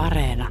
[0.00, 0.48] Areena.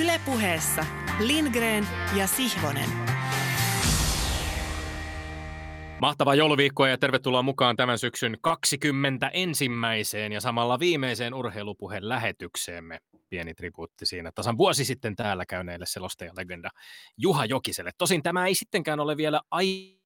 [0.00, 0.86] Ylepuheessa
[1.20, 1.86] Lindgren
[2.16, 2.88] ja Sihvonen.
[6.00, 12.98] Mahtavaa jouluviikkoa ja tervetuloa mukaan tämän syksyn 20 ensimmäiseen ja samalla viimeiseen urheilupuheen lähetykseemme.
[13.28, 16.70] Pieni tribuutti siinä tasan vuosi sitten täällä käyneille selostajalegenda
[17.18, 17.90] Juha Jokiselle.
[17.98, 20.03] Tosin tämä ei sittenkään ole vielä aivan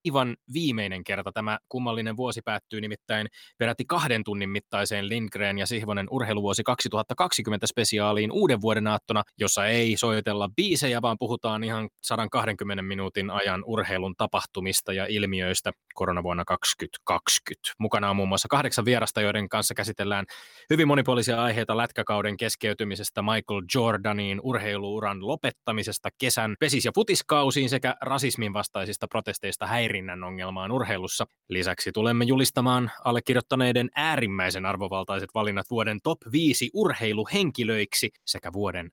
[0.53, 1.33] viimeinen kerta.
[1.33, 3.27] Tämä kummallinen vuosi päättyy nimittäin
[3.59, 9.97] peräti kahden tunnin mittaiseen Lindgren ja Sihvonen urheiluvuosi 2020 spesiaaliin uuden vuoden aattona, jossa ei
[9.97, 17.73] soitella biisejä, vaan puhutaan ihan 120 minuutin ajan urheilun tapahtumista ja ilmiöistä koronavuonna 2020.
[17.79, 20.25] Mukana on muun muassa kahdeksan vierasta, joiden kanssa käsitellään
[20.71, 28.53] hyvin monipuolisia aiheita lätkäkauden keskeytymisestä Michael Jordaniin, urheiluuran lopettamisesta kesän pesis- ja futiskausiin sekä rasismin
[28.53, 31.27] vastaisista protesteista häirinnän ongelmaan urheilussa.
[31.49, 38.91] Lisäksi tulemme julistamaan allekirjoittaneiden äärimmäisen arvovaltaiset valinnat vuoden top 5 urheiluhenkilöiksi sekä vuoden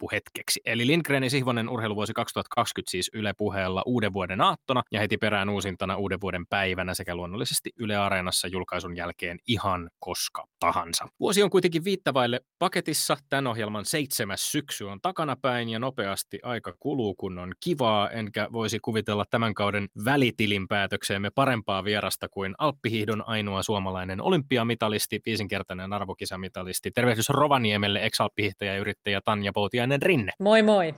[0.00, 0.60] huippuhetkeksi.
[0.64, 5.48] Eli Lindgren ja Sihvonen urheiluvuosi 2020 siis Yle puheella uuden vuoden aattona ja heti perään
[5.48, 11.08] uusintana uuden vuoden päivänä sekä luonnollisesti Yle Areenassa julkaisun jälkeen ihan koska tahansa.
[11.20, 13.16] Vuosi on kuitenkin viittavaille paketissa.
[13.28, 18.78] Tämän ohjelman seitsemäs syksy on takanapäin ja nopeasti aika kuluu, kun on kivaa, enkä voisi
[18.82, 26.90] kuvitella tämän kauden välitilinpäätökseemme parempaa vierasta kuin Alppihiihdon ainoa suomalainen olympiamitalisti, viisinkertainen arvokisamitalisti.
[26.90, 30.32] Tervehdys Rovaniemelle, ex-alppihiihtäjä yrittäjä Tanja Poutiainen Rinne.
[30.38, 30.94] Moi moi.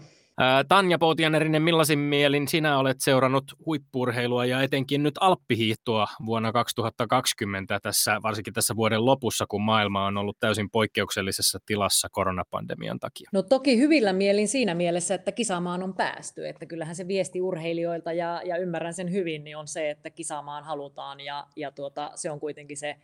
[0.69, 7.81] Tanja Poutiainen Rinne, millaisin mielin sinä olet seurannut huippurheilua ja etenkin nyt alppihiihtoa vuonna 2020
[7.83, 13.31] tässä, varsinkin tässä vuoden lopussa, kun maailma on ollut täysin poikkeuksellisessa tilassa koronapandemian takia?
[13.33, 18.13] No toki hyvillä mielin siinä mielessä, että kisaamaan on päästy, että kyllähän se viesti urheilijoilta
[18.13, 22.31] ja, ja ymmärrän sen hyvin, niin on se, että kisaamaan halutaan ja, ja tuota, se
[22.31, 22.97] on kuitenkin se,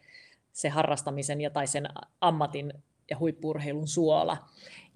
[0.53, 1.89] se harrastamisen ja tai sen
[2.21, 2.73] ammatin
[3.11, 4.37] ja huippurheilun suola.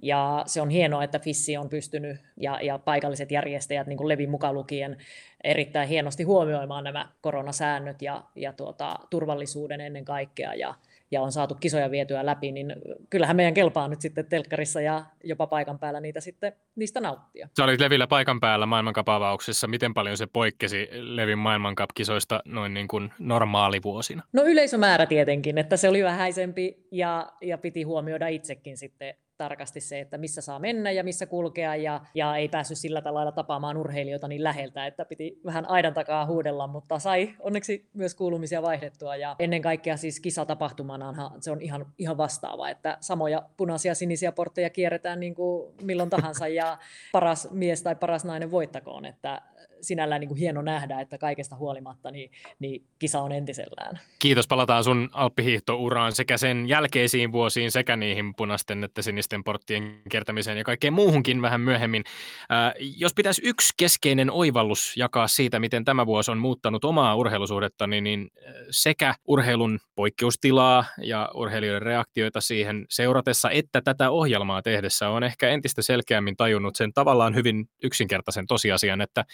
[0.03, 4.55] Ja se on hienoa, että Fissi on pystynyt ja, ja paikalliset järjestäjät, niin Levin mukaan
[4.55, 4.97] lukien,
[5.45, 10.55] erittäin hienosti huomioimaan nämä koronasäännöt ja, ja tuota, turvallisuuden ennen kaikkea.
[10.55, 10.75] Ja,
[11.13, 12.75] ja on saatu kisoja vietyä läpi, niin
[13.11, 17.49] kyllähän meidän kelpaa nyt sitten telkkarissa ja jopa paikan päällä niitä sitten niistä nauttia.
[17.57, 19.67] Sä olit Levillä paikan päällä maailmankapavauksessa.
[19.67, 24.23] Miten paljon se poikkesi Levin maailmankapkisoista noin niin kuin normaalivuosina?
[24.33, 30.01] No yleisömäärä tietenkin, että se oli vähäisempi ja, ja piti huomioida itsekin sitten tarkasti se,
[30.01, 34.29] että missä saa mennä ja missä kulkea ja, ja ei päässyt sillä tavalla tapaamaan urheilijoita
[34.29, 39.37] niin läheltä, että piti vähän aidan takaa huudella, mutta sai onneksi myös kuulumisia vaihdettua ja
[39.39, 45.21] ennen kaikkea siis kisatapahtumana se on ihan, ihan vastaava, että samoja punaisia sinisiä portteja kierretään
[45.21, 46.79] niin kuin milloin tahansa ja
[47.13, 49.43] paras mies tai paras nainen voittakoon, että
[49.81, 54.01] sinällään niin kuin hieno nähdä, että kaikesta huolimatta niin, niin kisa on entisellään.
[54.19, 60.59] Kiitos, palataan sun alppihiihtouraan sekä sen jälkeisiin vuosiin sekä niihin punaisten että sinisten porttien kiertämiseen
[60.59, 62.05] ja kaikkeen muuhunkin vähän myöhemmin.
[62.53, 67.87] Äh, jos pitäisi yksi keskeinen oivallus jakaa siitä, miten tämä vuosi on muuttanut omaa urheilusuhdetta,
[67.87, 68.31] niin, niin
[68.71, 75.83] sekä urheilun poikkeustilaa ja urheilijoiden reaktioita siihen seuratessa, että tätä ohjelmaa tehdessä on ehkä entistä
[75.83, 79.25] selkeämmin tajunnut sen tavallaan hyvin yksinkertaisen tosiasian, että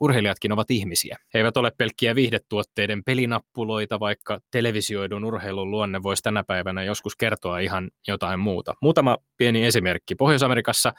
[0.00, 1.16] urheilijatkin ovat ihmisiä.
[1.34, 7.58] He eivät ole pelkkiä viihdetuotteiden pelinappuloita, vaikka televisioidun urheilun luonne voisi tänä päivänä joskus kertoa
[7.58, 8.74] ihan jotain muuta.
[8.82, 10.14] Muutama pieni esimerkki.
[10.14, 10.92] Pohjois-Amerikassa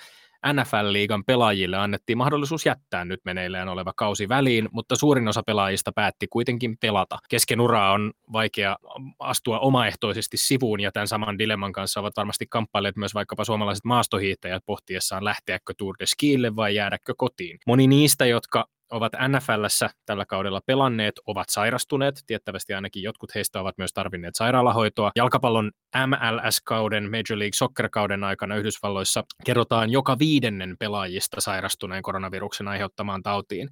[0.54, 6.28] NFL-liigan pelaajille annettiin mahdollisuus jättää nyt meneillään oleva kausi väliin, mutta suurin osa pelaajista päätti
[6.28, 7.18] kuitenkin pelata.
[7.30, 8.78] Kesken uraa on vaikea
[9.20, 14.64] astua omaehtoisesti sivuun ja tämän saman dilemman kanssa ovat varmasti kamppailleet myös vaikkapa suomalaiset maastohiihtäjät
[14.66, 17.58] pohtiessaan lähteäkö Tour de Skille vai jäädäkö kotiin.
[17.68, 22.16] Moni niistä, jotka ovat NFLssä tällä kaudella pelanneet, ovat sairastuneet.
[22.28, 25.12] Tiettävästi ainakin jotkut heistä ovat myös tarvinneet sairaalahoitoa.
[25.16, 25.72] Jalkapallon
[26.08, 33.70] MLS-kauden, Major League Soccer-kauden aikana Yhdysvalloissa kerrotaan joka viidennen pelaajista sairastuneen koronaviruksen aiheuttamaan tautiin.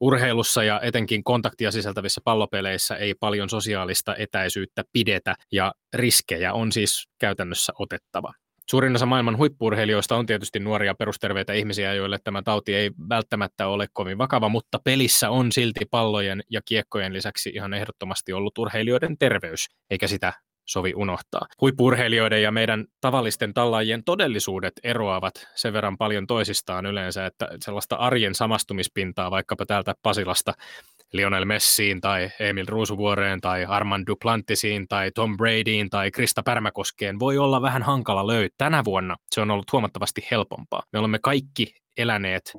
[0.00, 7.08] Urheilussa ja etenkin kontaktia sisältävissä pallopeleissä ei paljon sosiaalista etäisyyttä pidetä ja riskejä on siis
[7.18, 8.32] käytännössä otettava.
[8.70, 13.86] Suurin osa maailman huippurheilijoista on tietysti nuoria perusterveitä ihmisiä, joille tämä tauti ei välttämättä ole
[13.92, 19.66] kovin vakava, mutta pelissä on silti pallojen ja kiekkojen lisäksi ihan ehdottomasti ollut urheilijoiden terveys,
[19.90, 20.32] eikä sitä
[20.64, 21.46] sovi unohtaa.
[21.60, 28.34] Huippurheilijoiden ja meidän tavallisten tallaajien todellisuudet eroavat sen verran paljon toisistaan yleensä, että sellaista arjen
[28.34, 30.52] samastumispintaa vaikkapa täältä Pasilasta
[31.12, 37.38] Lionel Messiin tai Emil Ruusuvuoreen tai Armand Duplantisiin tai Tom Bradyin tai Krista Pärmäkoskeen voi
[37.38, 38.54] olla vähän hankala löytää.
[38.58, 40.82] Tänä vuonna se on ollut huomattavasti helpompaa.
[40.92, 42.52] Me olemme kaikki eläneet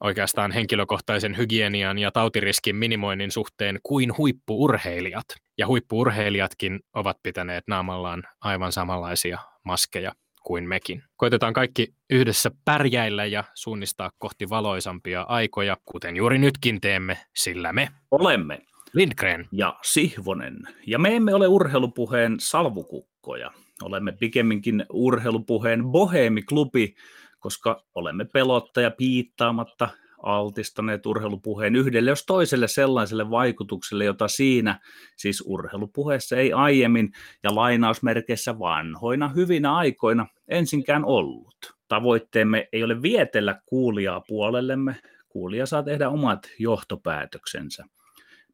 [0.00, 5.24] oikeastaan henkilökohtaisen hygienian ja tautiriskin minimoinnin suhteen kuin huippuurheilijat.
[5.58, 10.12] Ja huippuurheilijatkin ovat pitäneet naamallaan aivan samanlaisia maskeja
[10.44, 11.02] kuin mekin.
[11.16, 17.88] Koitetaan kaikki yhdessä pärjäillä ja suunnistaa kohti valoisampia aikoja, kuten juuri nytkin teemme, sillä me
[18.10, 18.58] olemme
[18.92, 20.56] Lindgren ja Sihvonen.
[20.86, 23.50] Ja me emme ole urheilupuheen salvukukkoja.
[23.82, 26.94] Olemme pikemminkin urheilupuheen boheemiklubi,
[27.40, 29.88] koska olemme pelottaja piittaamatta
[30.22, 34.80] altistaneet urheilupuheen yhdelle jos toiselle sellaiselle vaikutukselle, jota siinä,
[35.16, 41.74] siis urheilupuheessa ei aiemmin ja lainausmerkeissä vanhoina hyvinä aikoina ensinkään ollut.
[41.88, 44.96] Tavoitteemme ei ole vietellä kuulijaa puolellemme,
[45.28, 47.84] kuulija saa tehdä omat johtopäätöksensä.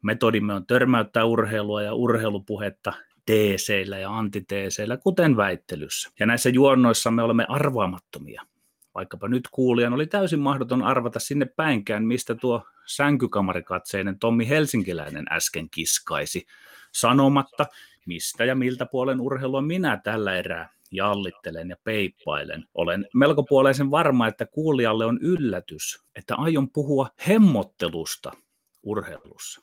[0.02, 2.92] Metodimme on törmäyttää urheilua ja urheilupuhetta
[3.26, 6.10] teeseillä ja antiteeseillä, kuten väittelyssä.
[6.20, 8.42] Ja näissä juonnoissa me olemme arvaamattomia.
[8.98, 15.70] Vaikkapa nyt kuulijan oli täysin mahdoton arvata sinne päinkään, mistä tuo sänkykamarikatseinen Tommi Helsinkiläinen äsken
[15.70, 16.46] kiskaisi,
[16.92, 17.66] sanomatta,
[18.06, 22.64] mistä ja miltä puolen urheilua minä tällä erää jallittelen ja peippailen.
[22.74, 28.32] Olen melko puoleisen varma, että kuulijalle on yllätys, että aion puhua hemmottelusta
[28.82, 29.60] urheilussa.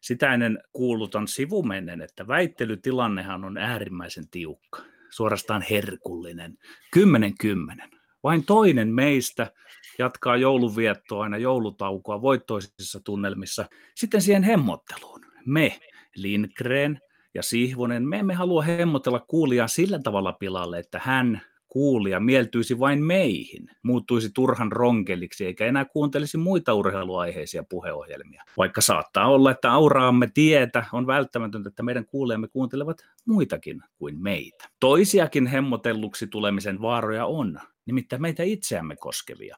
[0.00, 6.58] Sitä ennen kuulutan sivumennen, että väittelytilannehan on äärimmäisen tiukka, suorastaan herkullinen,
[6.90, 7.97] kymmenen kymmenen.
[8.22, 9.52] Vain toinen meistä
[9.98, 13.66] jatkaa joulunviettoa aina joulutaukoa voittoisissa tunnelmissa.
[13.94, 15.20] Sitten siihen hemmotteluun.
[15.46, 15.78] Me,
[16.16, 17.00] Lindgren
[17.34, 23.04] ja Sihvonen, me emme halua hemmotella kuulijaa sillä tavalla pilalle, että hän kuulija mieltyisi vain
[23.04, 28.44] meihin, muuttuisi turhan ronkeliksi eikä enää kuuntelisi muita urheiluaiheisia puheohjelmia.
[28.56, 34.68] Vaikka saattaa olla, että auraamme tietä on välttämätöntä, että meidän kuulijamme kuuntelevat muitakin kuin meitä.
[34.80, 39.56] Toisiakin hemmotelluksi tulemisen vaaroja on, nimittäin meitä itseämme koskevia.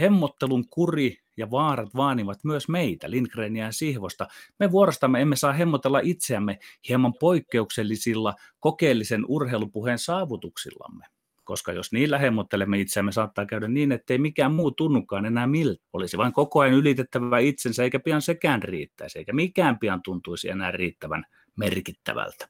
[0.00, 4.26] Hemmottelun kuri ja vaarat vaanivat myös meitä, Lindgrenia ja Sihvosta.
[4.58, 6.58] Me vuorostamme emme saa hemmotella itseämme
[6.88, 11.06] hieman poikkeuksellisilla kokeellisen urheilupuheen saavutuksillamme
[11.46, 15.84] koska jos niillä hemmottelemme itseämme, saattaa käydä niin, ettei mikään muu tunnukaan enää miltä.
[15.92, 20.70] Olisi vain koko ajan ylitettävä itsensä, eikä pian sekään riittäisi, eikä mikään pian tuntuisi enää
[20.70, 21.24] riittävän
[21.56, 22.48] merkittävältä.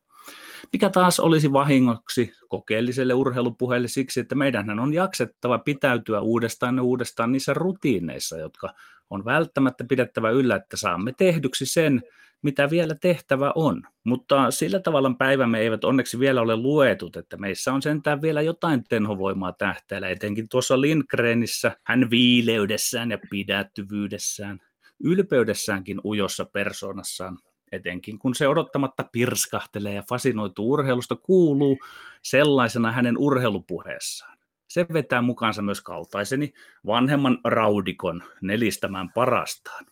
[0.72, 7.32] Mikä taas olisi vahingoksi kokeelliselle urheilupuheelle siksi, että meidän on jaksettava pitäytyä uudestaan ja uudestaan
[7.32, 8.74] niissä rutiineissa, jotka
[9.10, 12.02] on välttämättä pidettävä yllä, että saamme tehdyksi sen,
[12.42, 13.82] mitä vielä tehtävä on.
[14.04, 18.84] Mutta sillä tavalla päivämme eivät onneksi vielä ole luetut, että meissä on sentään vielä jotain
[18.88, 24.60] tenhovoimaa tähtäillä, etenkin tuossa Lindgrenissä, hän viileydessään ja pidättyvyydessään,
[25.04, 27.38] ylpeydessäänkin ujossa persoonassaan,
[27.72, 31.78] etenkin kun se odottamatta pirskahtelee ja fasinoituu urheilusta, kuuluu
[32.22, 34.38] sellaisena hänen urheilupuheessaan.
[34.68, 36.52] Se vetää mukaansa myös kaltaiseni
[36.86, 39.86] vanhemman raudikon nelistämään parastaan.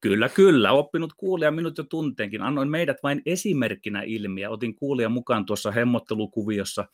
[0.00, 0.72] Kyllä, kyllä.
[0.72, 2.42] Oppinut kuulija minut jo tunteenkin.
[2.42, 4.50] Annoin meidät vain esimerkkinä ilmiä.
[4.50, 6.84] Otin kuulija mukaan tuossa hemmottelukuviossa.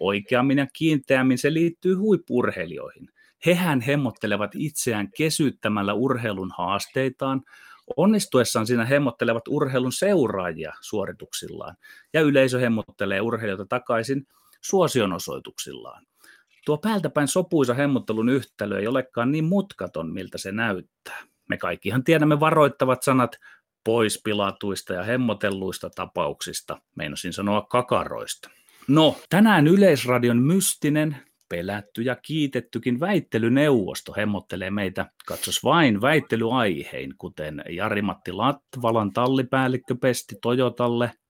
[0.00, 3.08] Oikeammin ja kiinteämmin se liittyy huippurheilijoihin.
[3.46, 7.42] Hehän hemmottelevat itseään kesyttämällä urheilun haasteitaan,
[7.96, 11.76] onnistuessaan siinä hemmottelevat urheilun seuraajia suorituksillaan,
[12.12, 14.26] ja yleisö hemmottelee urheilijoita takaisin
[14.60, 16.06] suosionosoituksillaan.
[16.66, 21.22] Tuo päältäpäin sopuisa hemmottelun yhtälö ei olekaan niin mutkaton, miltä se näyttää.
[21.48, 23.36] Me kaikkihan tiedämme varoittavat sanat
[23.84, 28.50] pois pilatuista ja hemmotelluista tapauksista, meinasin sanoa kakaroista.
[28.88, 31.16] No, tänään Yleisradion mystinen,
[31.50, 40.34] pelätty ja kiitettykin väittelyneuvosto hemmottelee meitä, katsos vain väittelyaihein, kuten Jari-Matti Latvalan tallipäällikkö pesti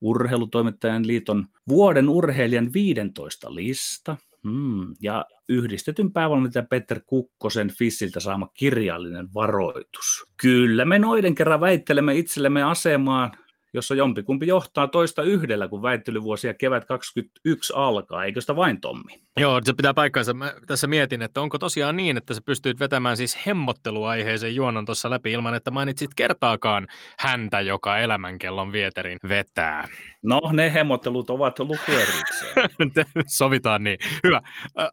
[0.00, 4.16] Urheilutoimittajan liiton vuoden urheilijan 15 lista,
[4.48, 10.24] Hmm, ja yhdistetyn päävalmentaja Peter Kukkosen Fissiltä saama kirjallinen varoitus.
[10.36, 13.32] Kyllä me noiden kerran väittelemme itsellemme asemaan
[13.74, 19.20] jossa jompikumpi johtaa toista yhdellä, kun väittelyvuosia kevät 21 alkaa, eikö sitä vain Tommi?
[19.36, 20.34] Joo, se pitää paikkaansa.
[20.34, 25.10] Mä tässä mietin, että onko tosiaan niin, että sä pystyit vetämään siis hemmotteluaiheeseen juonon tuossa
[25.10, 26.86] läpi ilman, että mainitsit kertaakaan
[27.18, 29.88] häntä, joka elämänkellon vieterin vetää.
[30.22, 32.70] No, ne hemmottelut ovat lukuerikseen.
[33.26, 33.98] Sovitaan niin.
[34.24, 34.40] Hyvä.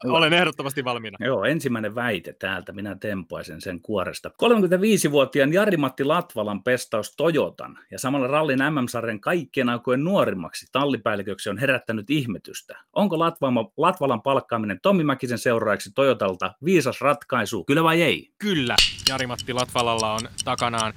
[0.04, 1.18] Olen ehdottomasti valmiina.
[1.20, 2.72] Joo, ensimmäinen väite täältä.
[2.72, 4.30] Minä tempaisen sen kuoresta.
[4.30, 12.10] 35-vuotiaan Jari-Matti Latvalan pestaus Toyotan ja samalla rallin MM-sarjan kaikkien aikojen nuorimmaksi tallipäälliköksi on herättänyt
[12.10, 12.78] ihmetystä.
[12.94, 13.20] Onko
[13.78, 18.32] Latvalan palkkaaminen Tommi Mäkisen seuraajaksi Toyotalta viisas ratkaisu, kyllä vai ei?
[18.38, 18.76] Kyllä.
[19.10, 20.94] Jari-Matti Latvalalla on takanaan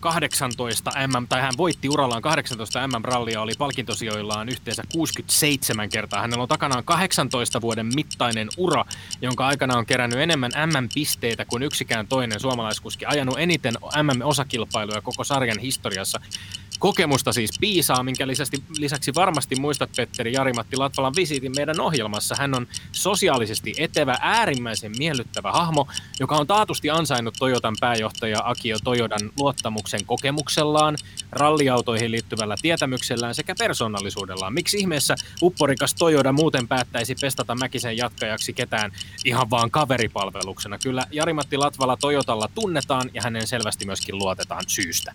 [0.00, 6.20] 18 MM, tai hän voitti urallaan 18 MM-rallia, oli palkintosijoillaan yhteensä 67 kertaa.
[6.20, 8.84] Hänellä on takanaan 18 vuoden mittainen ura,
[9.22, 15.58] jonka aikana on kerännyt enemmän MM-pisteitä kuin yksikään toinen suomalaiskuski, ajanut eniten MM-osakilpailuja koko sarjan
[15.58, 16.20] historiassa.
[16.80, 22.34] Kokemusta siis piisaa, minkä lisäksi, lisäksi varmasti muistat Petteri Jari-Matti Latvalan visiitin meidän ohjelmassa.
[22.38, 25.88] Hän on sosiaalisesti etevä, äärimmäisen miellyttävä hahmo,
[26.20, 30.96] joka on taatusti ansainnut Toyotan pääjohtaja Akio Toyodan luottamuksen kokemuksellaan,
[31.32, 34.54] ralliautoihin liittyvällä tietämyksellään sekä persoonallisuudellaan.
[34.54, 38.92] Miksi ihmeessä upporikas Toyoda muuten päättäisi pestata Mäkisen jatkajaksi ketään
[39.24, 40.78] ihan vaan kaveripalveluksena?
[40.78, 45.12] Kyllä Jari-Matti Latvala Toyotalla tunnetaan ja hänen selvästi myöskin luotetaan syystä.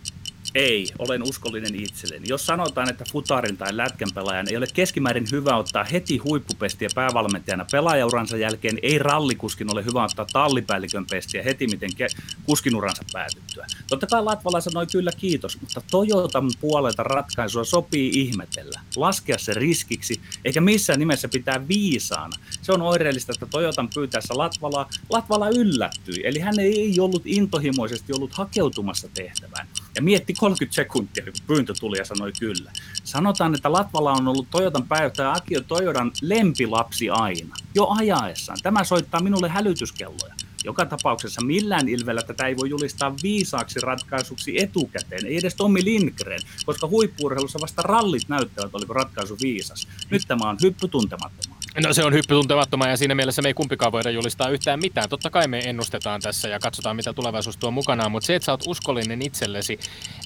[0.56, 2.26] Ei, olen uskollinen itselleni.
[2.30, 7.66] Jos sanotaan, että futarin tai lätkän pelaajan ei ole keskimäärin hyvä ottaa heti huippupestiä päävalmentajana
[7.72, 13.66] pelaajauransa jälkeen, ei rallikuskin ole hyvä ottaa tallipäällikön pestiä heti miten ke- kuskinuransa päätyttyä.
[13.88, 18.80] Totta kai Latvala sanoi kyllä kiitos, mutta Toyotan puolelta ratkaisua sopii ihmetellä.
[18.96, 22.38] Laskea se riskiksi, eikä missään nimessä pitää viisaana.
[22.62, 28.34] Se on oireellista, että Toyotan pyytäessä Latvalaa, Latvala yllättyi, eli hän ei ollut intohimoisesti ollut
[28.34, 29.68] hakeutumassa tehtävään.
[29.96, 32.72] Ja mietti 30 sekuntia, kun pyyntö tuli ja sanoi kyllä.
[33.04, 38.58] Sanotaan, että Latvala on ollut Toyotan pääjohtaja Akio Toyodan lempilapsi aina, jo ajaessaan.
[38.64, 40.36] Tämä soittaa minulle hälytyskelloja.
[40.64, 46.40] Joka tapauksessa millään ilvellä tätä ei voi julistaa viisaaksi ratkaisuksi etukäteen, ei edes Tommi Lindgren,
[46.66, 49.88] koska huippuurheilussa vasta rallit näyttävät, oliko ratkaisu viisas.
[50.10, 51.55] Nyt tämä on hyppy tuntemattomaan.
[51.84, 55.10] No se on hyppy tuntemattomaan ja siinä mielessä me ei kumpikaan voida julistaa yhtään mitään.
[55.10, 58.52] Totta kai me ennustetaan tässä ja katsotaan mitä tulevaisuus tuo mukanaan, mutta se, että sä
[58.52, 59.80] oot uskollinen itsellesi,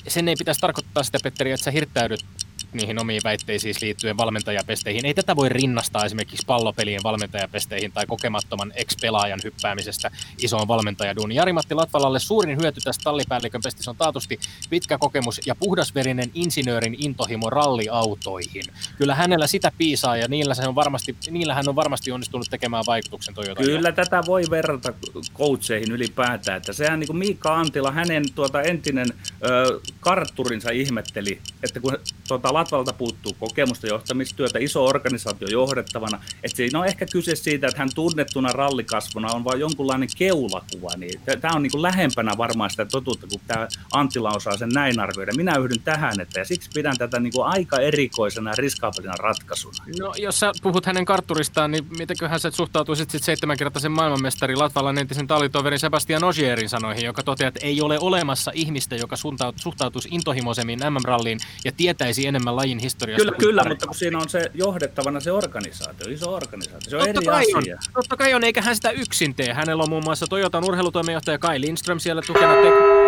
[0.07, 2.25] sen ei pitäisi tarkoittaa sitä, Petteri, että sä hirttäydyt
[2.73, 5.05] niihin omiin väitteisiin liittyen valmentajapesteihin.
[5.05, 11.31] Ei tätä voi rinnastaa esimerkiksi pallopelien valmentajapesteihin tai kokemattoman ex-pelaajan hyppäämisestä isoon valmentajaduun.
[11.31, 17.49] Jari-Matti Latvalalle suurin hyöty tästä tallipäällikön pestissä on taatusti pitkä kokemus ja puhdasverinen insinöörin intohimo
[17.49, 18.63] ralliautoihin.
[18.97, 22.83] Kyllä hänellä sitä piisaa ja niillä, se on varmasti, niillä hän on varmasti onnistunut tekemään
[22.87, 23.63] vaikutuksen Toyota.
[23.63, 24.93] Kyllä tätä voi verrata
[25.33, 26.57] coacheihin ylipäätään.
[26.57, 29.07] Että sehän niin kuin Miikka Antila, hänen tuota entinen
[29.45, 31.97] ö, kartturinsa ihmetteli, että kun
[32.27, 37.79] tuota, Latvalta puuttuu kokemusta johtamistyötä, iso organisaatio johdettavana, että siinä on ehkä kyse siitä, että
[37.79, 42.85] hän tunnettuna rallikasvuna on vain jonkunlainen keulakuva, niin tämä on niin kuin lähempänä varmaan sitä
[42.85, 45.31] totuutta, kun tämä Antila osaa sen näin arvioida.
[45.35, 49.85] Minä yhdyn tähän, että ja siksi pidän tätä niin kuin aika erikoisena ja riskaapelina ratkaisuna.
[49.99, 55.27] No jos sä puhut hänen kartturistaan, niin mitenköhän sä suhtautuisit sitten seitsemänkertaisen maailmanmestari Latvalan entisen
[55.27, 59.15] tallitoverin Sebastian Ogierin sanoihin, joka toteaa, että ei ole olemassa ihmistä, joka
[59.55, 63.23] suhtautuisi intohimoisemmin MM-ralliin ja tietäisi enemmän lajin historiasta.
[63.25, 67.19] Kyllä, kyllä, mutta kun siinä on se johdettavana se organisaatio, iso organisaatio, se on totta
[67.19, 67.75] eri kai asia.
[67.75, 69.53] On, totta kai on, eikä hän sitä yksin tee.
[69.53, 72.53] Hänellä on muun muassa Toyotan urheilutoimenjohtaja Kai Lindström siellä tukena.
[72.53, 72.99] Te-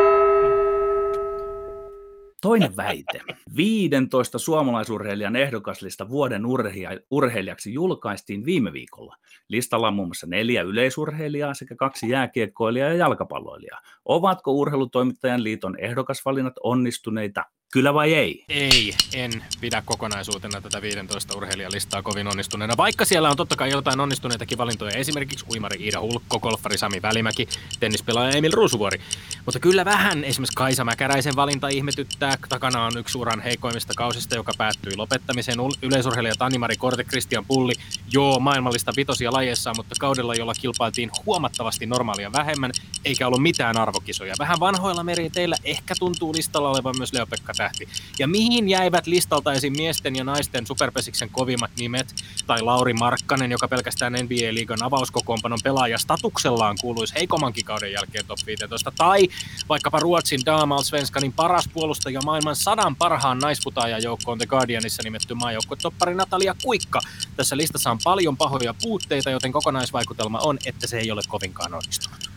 [2.41, 3.21] Toinen väite.
[3.55, 9.15] 15 suomalaisurheilijan ehdokaslista vuoden urheilija- urheilijaksi julkaistiin viime viikolla.
[9.47, 13.81] Listalla on muun muassa neljä yleisurheilijaa sekä kaksi jääkiekkoilijaa ja jalkapalloilijaa.
[14.05, 17.43] Ovatko Urheilutoimittajan liiton ehdokasvalinnat onnistuneita?
[17.71, 18.45] Kyllä vai ei?
[18.49, 23.99] Ei, en pidä kokonaisuutena tätä 15 urheilijalistaa kovin onnistuneena, vaikka siellä on totta kai jotain
[23.99, 27.47] onnistuneitakin valintoja, esimerkiksi uimari Iida Hulkko, golfari Sami Välimäki,
[27.79, 29.01] tennispelaaja Emil Ruusuvuori.
[29.45, 32.37] Mutta kyllä vähän esimerkiksi Kaisa Mäkäräisen valinta ihmetyttää.
[32.49, 35.57] Takana on yksi uran heikoimmista kausista, joka päättyi lopettamiseen.
[35.81, 37.73] Yleisurheilija Tanimari Korte, Christian Pulli,
[38.11, 42.71] joo, maailmallista vitosia lajeissa, mutta kaudella, jolla kilpailtiin huomattavasti normaalia vähemmän,
[43.05, 44.35] eikä ollut mitään arvokisoja.
[44.39, 47.87] Vähän vanhoilla meriteillä ehkä tuntuu listalla olevan myös Leopekka Tähti.
[48.19, 49.73] Ja mihin jäivät listalta esim.
[49.77, 52.15] miesten ja naisten superpesiksen kovimmat nimet,
[52.47, 58.91] tai Lauri Markkanen, joka pelkästään NBA-liigan avauskokoonpanon pelaaja statuksellaan kuuluisi heikommankin kauden jälkeen top 15,
[58.97, 59.27] tai
[59.69, 66.55] vaikkapa Ruotsin Damalsvenskanin paras puolustaja maailman sadan parhaan naisputaajan joukkoon The Guardianissa nimetty maajoukkuetoppari Natalia
[66.63, 66.99] Kuikka.
[67.35, 72.30] Tässä listassa on paljon pahoja puutteita, joten kokonaisvaikutelma on, että se ei ole kovinkaan onnistunut.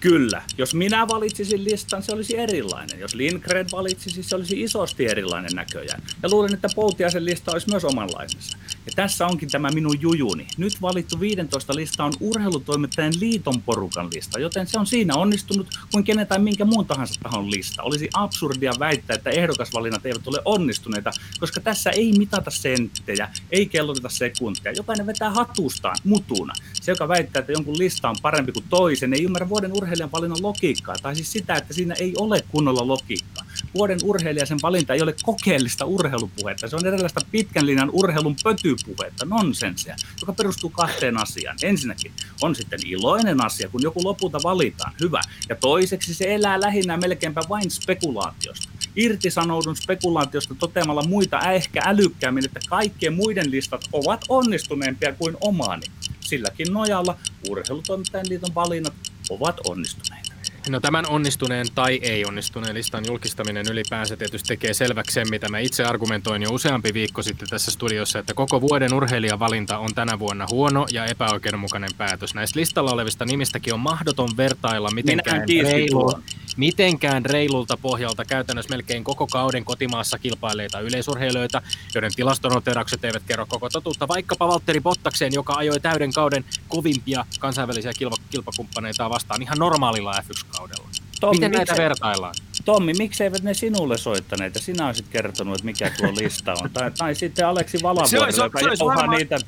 [0.00, 0.42] Kyllä.
[0.58, 3.00] Jos minä valitsisin listan, se olisi erilainen.
[3.00, 6.02] Jos Lindgren valitsisi, se olisi isosti erilainen näköjään.
[6.22, 8.58] Ja luulen, että Poutiaisen lista olisi myös omanlaisensa.
[8.86, 10.46] Ja tässä onkin tämä minun jujuni.
[10.56, 16.04] Nyt valittu 15 lista on urheilutoimittajan liiton porukan lista, joten se on siinä onnistunut kuin
[16.04, 17.82] kenen tai minkä muun tahansa tahon lista.
[17.82, 21.10] Olisi absurdia väittää, että ehdokasvalinnat eivät ole onnistuneita,
[21.40, 24.72] koska tässä ei mitata senttejä, ei kelloteta sekuntia.
[24.72, 26.54] Jokainen vetää hatustaan mutuna.
[26.72, 30.42] Se, joka väittää, että jonkun lista on parempi kuin toisen, ei ymmärrä vuoden urheilijan valinnan
[30.42, 33.44] logiikkaa, tai siis sitä, että siinä ei ole kunnolla logiikkaa.
[33.74, 36.68] vuoden urheilijaisen valinta ei ole kokeellista urheilupuhetta.
[36.68, 41.56] Se on erilaista pitkän linjan urheilun pötypuhetta, nonsensia, joka perustuu kahteen asiaan.
[41.62, 42.12] Ensinnäkin
[42.42, 45.20] on sitten iloinen asia, kun joku lopulta valitaan, hyvä.
[45.48, 48.68] Ja toiseksi se elää lähinnä melkeinpä vain spekulaatiosta.
[48.96, 55.86] Irtisanoudun spekulaatiosta toteamalla muita ehkä älykkäämmin, että kaikkien muiden listat ovat onnistuneempia kuin omani.
[56.20, 57.16] Silläkin nojalla
[57.50, 58.94] Urheilutoimittajan liiton valinnat
[59.30, 60.25] ovat onnistuneita.
[60.68, 65.58] No tämän onnistuneen tai ei onnistuneen listan julkistaminen ylipäänsä tietysti tekee selväksi sen, mitä mä
[65.58, 70.46] itse argumentoin jo useampi viikko sitten tässä studiossa, että koko vuoden urheilijavalinta on tänä vuonna
[70.50, 72.34] huono ja epäoikeudenmukainen päätös.
[72.34, 76.12] Näistä listalla olevista nimistäkin on mahdoton vertailla mitenkään reilu,
[76.56, 78.24] mitenkään reilulta pohjalta.
[78.24, 81.62] Käytännössä melkein koko kauden kotimaassa kilpailleita yleisurheilijoita,
[81.94, 87.92] joiden tilastonoteraukset eivät kerro koko totuutta, vaikkapa Valtteri Bottakseen, joka ajoi täyden kauden kovimpia kansainvälisiä
[87.98, 90.12] kilpa- kilpakumppaneita vastaan ihan normaalilla
[90.56, 90.88] F1-kaudella.
[91.20, 92.34] Tommi, Miten näitä miksei, vertaillaan?
[92.64, 96.70] Tommi, mikseivät ne sinulle soittaneet ja sinä olisit kertonut, että mikä tuo lista on?
[96.70, 99.38] Tai, tai sitten Aleksi Valavuori, joka johtaa niitä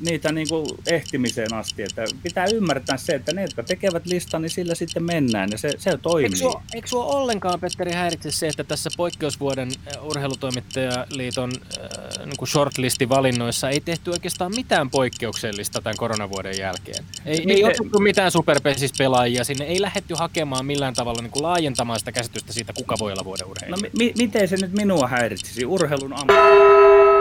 [0.00, 1.82] niitä niin kuin ehtimiseen asti.
[1.82, 5.70] Että pitää ymmärtää se, että ne, jotka tekevät listan, niin sillä sitten mennään ja se,
[5.78, 6.24] se toimii.
[6.24, 9.70] Eikö sua, eikö sua ollenkaan, Petteri, häiritse se, että tässä poikkeusvuoden
[10.02, 17.04] urheilutoimittajaliiton äh, niin shortlistin valinnoissa ei tehty oikeastaan mitään poikkeuksellista tämän koronavuoden jälkeen?
[17.26, 17.56] Ei, Miten?
[17.56, 22.52] ei otettu mitään superpesispelaajia sinne, ei lähetty hakemaan millään tavalla niin kuin laajentamaan sitä käsitystä
[22.52, 23.76] siitä, kuka voi olla vuoden urheilija.
[23.76, 25.66] No mi- miten se nyt minua häiritsisi?
[25.66, 27.13] Urheilun ammatti.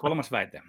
[0.00, 0.62] Kolmas väite.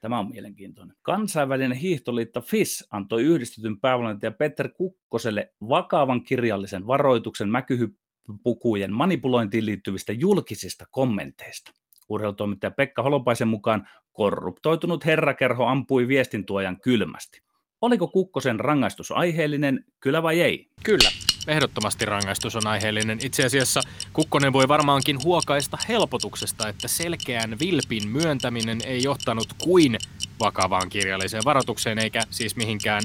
[0.00, 0.96] Tämä on mielenkiintoinen.
[1.02, 10.84] Kansainvälinen hiihtoliitto FIS antoi yhdistetyn päävalmentaja Peter Kukkoselle vakavan kirjallisen varoituksen mäkyhyppupukujen manipulointiin liittyvistä julkisista
[10.90, 11.72] kommenteista.
[12.08, 17.40] Urheilutoimittaja Pekka Holopaisen mukaan korruptoitunut herrakerho ampui viestintuojan kylmästi.
[17.80, 20.70] Oliko Kukkosen rangaistus aiheellinen, kyllä vai ei?
[20.84, 23.18] Kyllä ehdottomasti rangaistus on aiheellinen.
[23.22, 23.80] Itse asiassa
[24.12, 29.98] Kukkonen voi varmaankin huokaista helpotuksesta, että selkeän vilpin myöntäminen ei johtanut kuin
[30.40, 33.02] vakavaan kirjalliseen varoitukseen eikä siis mihinkään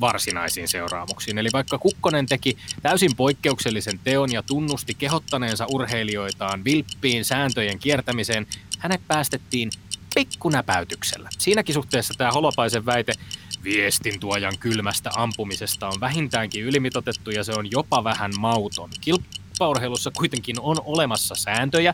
[0.00, 1.38] varsinaisiin seuraamuksiin.
[1.38, 8.46] Eli vaikka Kukkonen teki täysin poikkeuksellisen teon ja tunnusti kehottaneensa urheilijoitaan vilppiin sääntöjen kiertämiseen,
[8.78, 9.70] hänet päästettiin
[10.14, 11.28] pikkunäpäytyksellä.
[11.38, 13.12] Siinäkin suhteessa tämä Holopaisen väite
[13.64, 18.90] viestintuojan kylmästä ampumisesta on vähintäänkin ylimitotettu ja se on jopa vähän mauton.
[19.62, 21.92] Kilpaurheilussa kuitenkin on olemassa sääntöjä,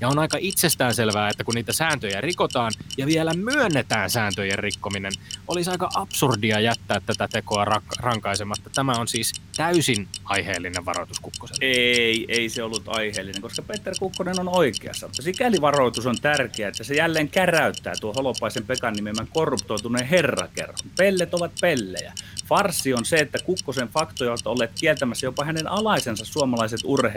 [0.00, 5.12] ja on aika itsestään selvää, että kun niitä sääntöjä rikotaan ja vielä myönnetään sääntöjen rikkominen,
[5.48, 8.70] olisi aika absurdia jättää tätä tekoa rak- rankaisematta.
[8.70, 11.64] Tämä on siis täysin aiheellinen varoitus Kukkoselle.
[11.64, 15.08] Ei, ei se ollut aiheellinen, koska Peter Kukkonen on oikeassa.
[15.12, 20.78] Sikäli varoitus on tärkeä, että se jälleen käräyttää tuo Holopaisen Pekan nimemän korruptoituneen herrakerron.
[20.96, 22.12] Pellet ovat pellejä.
[22.46, 27.07] Farsi on se, että Kukkosen faktoja ovat olleet kieltämässä jopa hänen alaisensa suomalaiset urheilijat.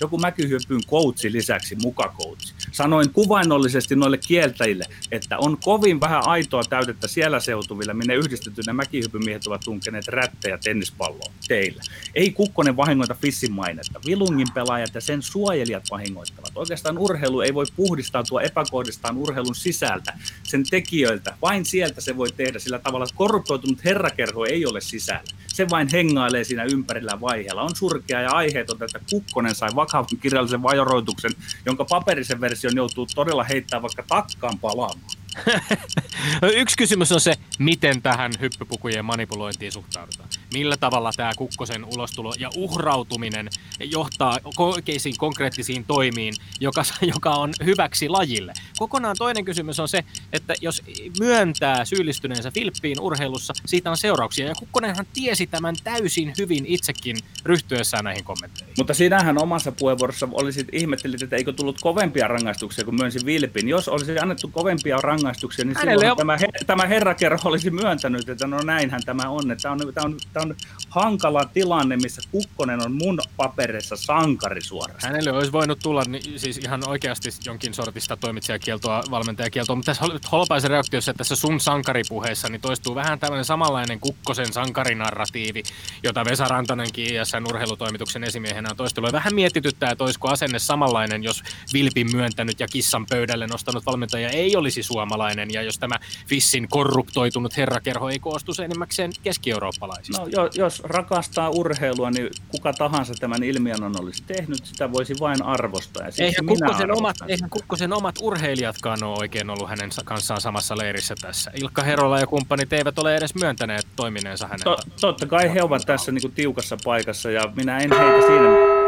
[0.00, 2.54] Joku mäkyhyppyyn koutsi lisäksi mukakoutsi.
[2.72, 9.46] Sanoin kuvainnollisesti noille kieltäjille, että on kovin vähän aitoa täytettä siellä seutuvilla, minne yhdistetynä mäkihyppymiehet
[9.46, 11.82] ovat tunkeneet rättejä tennispalloon teillä.
[12.14, 14.00] Ei Kukkonen vahingoita Fissin mainetta.
[14.06, 16.52] Vilungin pelaajat ja sen suojelijat vahingoittavat.
[16.54, 21.36] Oikeastaan urheilu ei voi puhdistautua epäkohdistaan urheilun sisältä, sen tekijöiltä.
[21.42, 25.40] Vain sieltä se voi tehdä sillä tavalla, että korruptoitunut herrakerho ei ole sisällä.
[25.48, 27.62] Se vain hengailee siinä ympärillä vaiheella.
[27.62, 31.30] On surkea ja aiheeton, että Kukkonen sai vakavan kirjallisen varoituksen,
[31.66, 35.19] jonka paperisen version joutuu todella heittämään vaikka takkaan palaamaan.
[36.60, 40.28] Yksi kysymys on se, miten tähän hyppypukujen manipulointiin suhtaudutaan.
[40.54, 43.48] Millä tavalla tämä Kukkosen ulostulo ja uhrautuminen
[43.80, 46.82] johtaa oikeisiin konkreettisiin toimiin, joka,
[47.14, 48.52] joka on hyväksi lajille.
[48.78, 50.82] Kokonaan toinen kysymys on se, että jos
[51.20, 54.46] myöntää syyllistyneensä Filippiin urheilussa, siitä on seurauksia.
[54.46, 58.74] Ja Kukkonenhan tiesi tämän täysin hyvin itsekin ryhtyessään näihin kommentteihin.
[58.78, 63.68] Mutta sinähän omassa puheenvuorossa olisit ihmettelit, että eikö tullut kovempia rangaistuksia kuin myönsi Vilpin.
[63.68, 66.16] Jos olisi annettu kovempia rangaistuksia, rangaistuksia, niin silloin on...
[66.16, 69.50] tämä, her, tämä herrakerho olisi myöntänyt, että no näinhän tämä on.
[69.50, 70.56] Että tämä, on, tämä, on, tämä on
[70.88, 75.12] hankala tilanne, missä Kukkonen on mun paperissa sankari suorastaan.
[75.12, 80.70] Hänelle olisi voinut tulla niin, siis ihan oikeasti jonkin sortista toimitsijakieltoa, valmentajakieltoa, mutta tässä Holopaisen
[80.70, 85.62] reaktiossa tässä sun sankaripuheessa niin toistuu vähän tämmöinen samanlainen Kukkosen sankarinarratiivi,
[86.02, 89.12] jota Vesa Rantanenkin ISN urheilutoimituksen esimiehenä on toistellut.
[89.12, 94.56] Vähän mietityttää, että olisiko asenne samanlainen, jos Vilpin myöntänyt ja kissan pöydälle nostanut valmentaja ei
[94.56, 95.94] olisi suomalainen suomalainen, ja jos tämä
[96.26, 100.22] Fissin korruptoitunut herrakerho ei koostu enimmäkseen keski-eurooppalaisista.
[100.22, 105.42] No, jo, jos rakastaa urheilua, niin kuka tahansa tämän ilmiönnon olisi tehnyt, sitä voisi vain
[105.42, 106.06] arvostaa.
[106.06, 111.14] Ja eihän, Kukkosen omat, eihän Kukkosen omat urheilijatkaan ole oikein ollut hänen kanssaan samassa leirissä
[111.20, 111.50] tässä.
[111.54, 114.64] Ilkka Herola ja kumppanit eivät ole edes myöntäneet toimineensa hänen.
[114.64, 118.80] To, totta kai he ovat tässä niin kuin tiukassa paikassa, ja minä en heitä siinä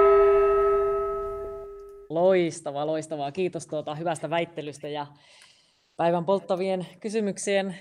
[2.09, 3.33] Loistavaa, loistavaa.
[3.33, 5.07] Kiitos tuota hyvästä väittelystä ja
[5.97, 7.77] päivän polttavien kysymyksien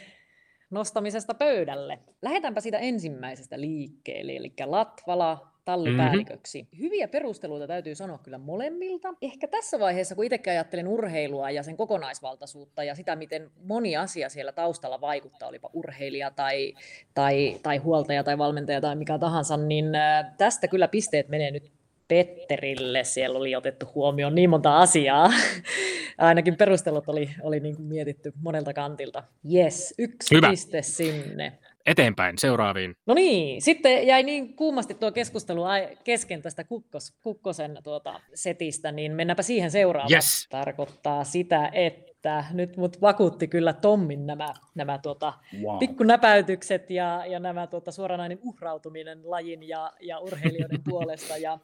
[0.70, 2.00] nostamisesta pöydälle.
[2.22, 6.62] Lähdetäänpä siitä ensimmäisestä liikkeelle, eli Latvala tallipäälliköksi.
[6.62, 6.80] Mm-hmm.
[6.80, 9.14] Hyviä perusteluita täytyy sanoa kyllä molemmilta.
[9.22, 14.30] Ehkä tässä vaiheessa, kun itsekin ajattelen urheilua ja sen kokonaisvaltaisuutta ja sitä, miten moni asia
[14.30, 16.74] siellä taustalla vaikuttaa, olipa urheilija tai,
[17.14, 21.72] tai, tai huoltaja tai valmentaja tai mikä tahansa, niin äh, tästä kyllä pisteet menee nyt
[22.12, 23.04] Petterille.
[23.04, 25.30] Siellä oli otettu huomioon niin monta asiaa.
[26.18, 29.24] Ainakin perustelut oli, oli niin kuin mietitty monelta kantilta.
[29.54, 30.50] Yes, yksi Hyvä.
[30.50, 32.96] piste sinne eteenpäin seuraaviin.
[33.06, 35.64] No niin, sitten jäi niin kuumasti tuo keskustelu
[36.04, 40.14] kesken tästä Kukkos, Kukkosen tuota setistä, niin mennäänpä siihen seuraavaan.
[40.14, 40.48] Yes.
[40.50, 45.80] Tarkoittaa sitä, että nyt mut vakuutti kyllä Tommin nämä, nämä tuota, wow.
[45.80, 51.38] pikkunäpäytykset ja, ja nämä tuota, suoranainen uhrautuminen lajin ja, ja urheilijoiden puolesta.
[51.38, 51.60] Ja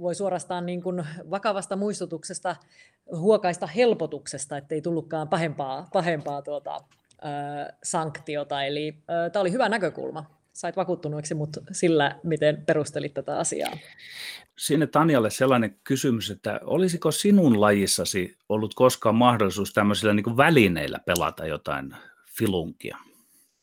[0.00, 2.56] voi suorastaan niin kuin vakavasta muistutuksesta
[3.10, 6.80] huokaista helpotuksesta, ettei tullutkaan pahempaa, pahempaa tuota,
[7.82, 8.64] sanktiota.
[8.64, 10.24] Eli tämä oli hyvä näkökulma.
[10.52, 13.72] Sait vakuuttuneeksi mut sillä, miten perustelit tätä asiaa.
[14.58, 20.98] Sinne Tanjalle sellainen kysymys, että olisiko sinun lajissasi ollut koskaan mahdollisuus tämmöisillä niin kuin välineillä
[21.06, 21.96] pelata jotain
[22.38, 22.96] filunkia?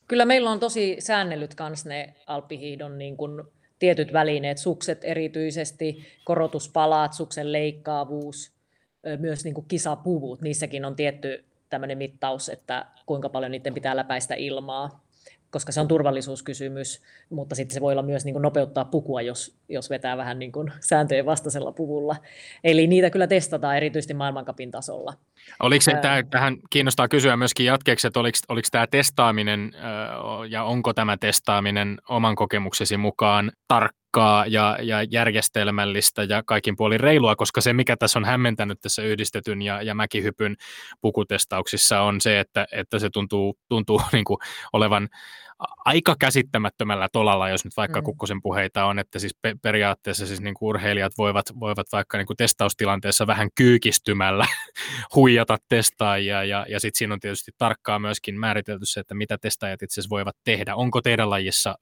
[0.08, 3.44] Kyllä meillä on tosi säännellyt kans ne alppihiihdon niin kuin
[3.80, 8.52] tietyt välineet, sukset erityisesti, korotuspalaat, suksen leikkaavuus,
[9.20, 14.36] myös niin kuin kisapuvut, niissäkin on tietty tämmöinen mittaus, että kuinka paljon niiden pitää läpäistä
[14.36, 15.03] ilmaa,
[15.54, 19.58] koska se on turvallisuuskysymys, mutta sitten se voi olla myös niin kuin nopeuttaa pukua, jos,
[19.70, 22.16] jos vetää vähän niin kuin sääntöjen vastaisella puvulla.
[22.64, 25.14] Eli niitä kyllä testataan erityisesti maailmankapin tasolla.
[25.60, 26.24] Oliko se, Ää...
[26.30, 29.72] tähän kiinnostaa kysyä myöskin jatkeeksi, että oliko, oliko tämä testaaminen
[30.50, 34.04] ja onko tämä testaaminen oman kokemuksesi mukaan tarkka?
[34.14, 39.02] tarkkaa ja, ja järjestelmällistä ja kaikin puolin reilua, koska se, mikä tässä on hämmentänyt tässä
[39.02, 40.56] yhdistetyn ja, ja mäkihypyn
[41.02, 44.38] pukutestauksissa on se, että, että se tuntuu, tuntuu niin kuin
[44.74, 45.10] olevan
[45.86, 48.04] aika käsittämättömällä tolalla, jos nyt vaikka mm.
[48.04, 52.28] Kukkosen puheita on, että siis pe- periaatteessa siis niin kuin urheilijat voivat, voivat vaikka niin
[52.28, 54.46] kuin testaustilanteessa vähän kyykistymällä
[55.16, 59.82] huijata testaajia ja, ja sitten siinä on tietysti tarkkaan myöskin määritelty se, että mitä testaajat
[59.82, 60.76] itse asiassa voivat tehdä.
[60.76, 61.76] Onko teidän lajissa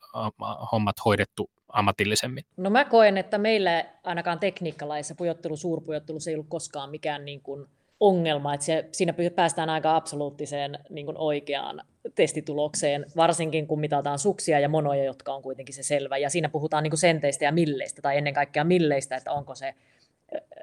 [0.71, 2.43] hommat hoidettu ammatillisemmin?
[2.57, 7.41] No mä koen, että meillä ainakaan tekniikkalaissa pujottelu, suurpujottelu, se ei ollut koskaan mikään niin
[7.41, 7.67] kuin
[7.99, 11.81] ongelma, että se, siinä päästään aika absoluuttiseen niin kuin oikeaan
[12.15, 16.17] testitulokseen, varsinkin kun mitataan suksia ja monoja, jotka on kuitenkin se selvä.
[16.17, 19.73] Ja siinä puhutaan niin kuin senteistä ja milleistä, tai ennen kaikkea milleistä, että onko se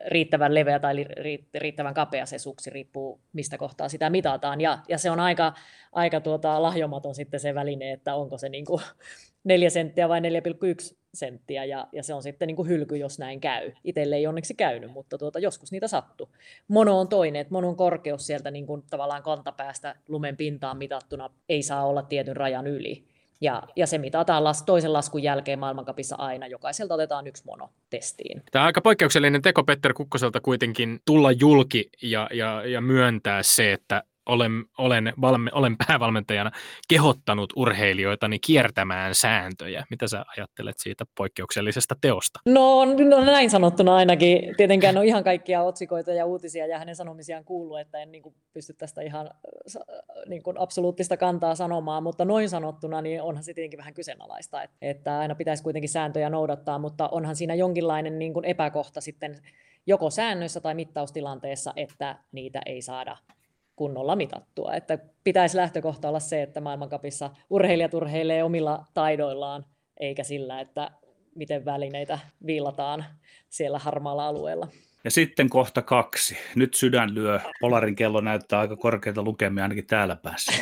[0.07, 1.07] riittävän leveä tai
[1.55, 4.61] riittävän kapea se suksi, riippuu mistä kohtaa sitä mitataan.
[4.61, 5.53] Ja, ja se on aika,
[5.92, 8.83] aika tuota, lahjomaton sitten se väline, että onko se niin kuin
[9.44, 13.40] 4 senttiä vai 4,1 senttiä, ja, ja se on sitten niin kuin hylky, jos näin
[13.40, 13.72] käy.
[13.84, 16.28] Itelle ei onneksi käynyt, mutta tuota, joskus niitä sattuu.
[16.68, 21.62] Mono on toinen, että monon korkeus sieltä niin kuin tavallaan kantapäästä lumen pintaan mitattuna ei
[21.62, 23.04] saa olla tietyn rajan yli.
[23.40, 26.46] Ja, ja se mitataan las, toisen laskun jälkeen maailmankapissa aina.
[26.46, 28.42] Jokaiselta otetaan yksi mono testiin.
[28.50, 33.72] Tämä on aika poikkeuksellinen teko Petter Kukkoselta kuitenkin tulla julki ja, ja, ja myöntää se,
[33.72, 36.50] että olen, olen, valme, olen päävalmentajana
[36.88, 39.84] kehottanut urheilijoitani kiertämään sääntöjä.
[39.90, 42.40] Mitä sä ajattelet siitä poikkeuksellisesta teosta?
[42.46, 44.56] No, no näin sanottuna ainakin.
[44.56, 48.34] Tietenkään on ihan kaikkia otsikoita ja uutisia ja hänen sanomisiaan kuuluu, että en niin kuin,
[48.52, 49.30] pysty tästä ihan
[50.26, 54.76] niin kuin, absoluuttista kantaa sanomaan, mutta noin sanottuna niin onhan se tietenkin vähän kyseenalaista, että,
[54.80, 59.38] että aina pitäisi kuitenkin sääntöjä noudattaa, mutta onhan siinä jonkinlainen niin kuin epäkohta sitten
[59.86, 63.16] joko säännöissä tai mittaustilanteessa, että niitä ei saada
[63.78, 64.74] kunnolla mitattua.
[64.74, 69.64] Että pitäisi lähtökohta olla se, että maailmankapissa urheilijat urheilee omilla taidoillaan,
[70.00, 70.90] eikä sillä, että
[71.34, 73.04] miten välineitä viilataan
[73.48, 74.68] siellä harmaalla alueella.
[75.04, 76.37] Ja sitten kohta kaksi.
[76.56, 77.40] Nyt sydän lyö.
[77.61, 80.52] Polarin kello näyttää aika korkeita lukemia ainakin täällä päässä.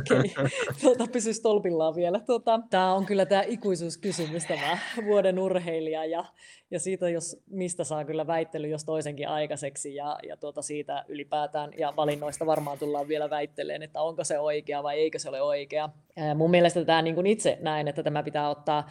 [0.82, 2.20] Tuota, pysy stolpillaan vielä.
[2.20, 6.04] Tuota, tämä on kyllä tämä ikuisuuskysymys, tämä vuoden urheilija.
[6.04, 6.24] Ja,
[6.70, 9.94] ja siitä, jos mistä saa kyllä väittely, jos toisenkin aikaiseksi.
[9.94, 14.82] Ja, ja tuota, siitä ylipäätään ja valinnoista varmaan tullaan vielä väitteleen, että onko se oikea
[14.82, 15.88] vai eikö se ole oikea.
[16.34, 18.90] Mun mielestä tämä niin kuin itse näen, että tämä pitää ottaa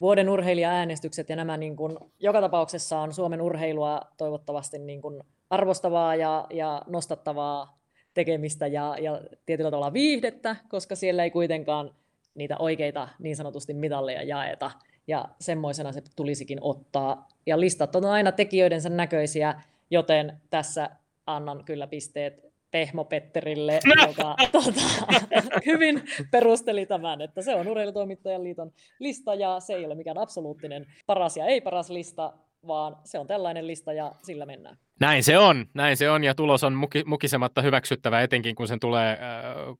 [0.00, 6.16] vuoden urheilija-äänestykset ja nämä niin kuin, joka tapauksessa on Suomen urheilua toivottavasti niin kuin arvostavaa
[6.16, 7.78] ja, ja nostattavaa
[8.14, 11.94] tekemistä ja, ja tietyllä tavalla viihdettä, koska siellä ei kuitenkaan
[12.34, 14.70] niitä oikeita niin sanotusti mitalleja jaeta.
[15.06, 17.28] Ja semmoisena se tulisikin ottaa.
[17.46, 20.90] Ja listat on aina tekijöidensä näköisiä, joten tässä
[21.26, 24.80] annan kyllä pisteet Pehmo Petterille, joka tuota,
[25.66, 30.86] hyvin perusteli tämän, että se on Urheilutoimittajan liiton lista ja se ei ole mikään absoluuttinen
[31.06, 32.32] paras ja ei paras lista,
[32.66, 34.76] vaan se on tällainen lista ja sillä mennään.
[35.00, 38.80] Näin se on, näin se on ja tulos on muki, mukisematta hyväksyttävä etenkin kun sen
[38.80, 39.18] tulee äh,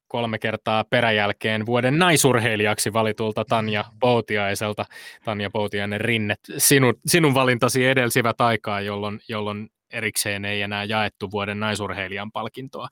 [0.09, 4.85] kolme kertaa peräjälkeen vuoden naisurheilijaksi valitulta Tanja Poutiaiselta.
[5.25, 11.61] Tanja Poutiainen Rinne, sinun, sinun valintasi edelsivät aikaa, jolloin, jolloin erikseen ei enää jaettu vuoden
[11.61, 12.89] naisurheilijan palkintoa.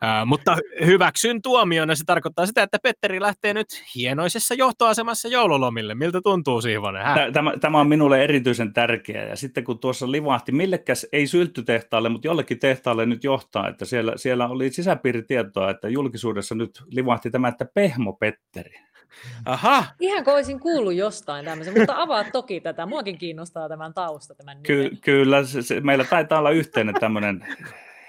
[0.00, 5.94] Ää, mutta hyväksyn tuomion ja se tarkoittaa sitä, että Petteri lähtee nyt hienoisessa johtoasemassa joululomille.
[5.94, 7.32] Miltä tuntuu Siivonen?
[7.32, 12.28] Tämä, tämä on minulle erityisen tärkeää ja sitten kun tuossa livahti, millekäs ei sylttytehtaalle, mutta
[12.28, 17.66] jollekin tehtaalle nyt johtaa, että siellä, siellä oli sisäpiiritietoa, että julkisuudessa nyt livahti tämä, että
[17.74, 18.89] Pehmo Petteri.
[19.44, 19.84] Aha.
[20.00, 22.86] Ihan kuin olisin kuullut jostain tämmöisen, mutta avaa toki tätä.
[22.86, 27.46] Muakin kiinnostaa tämän tausta, tämän Ky- Kyllä, se, se, meillä taitaa olla yhteinen tämmöinen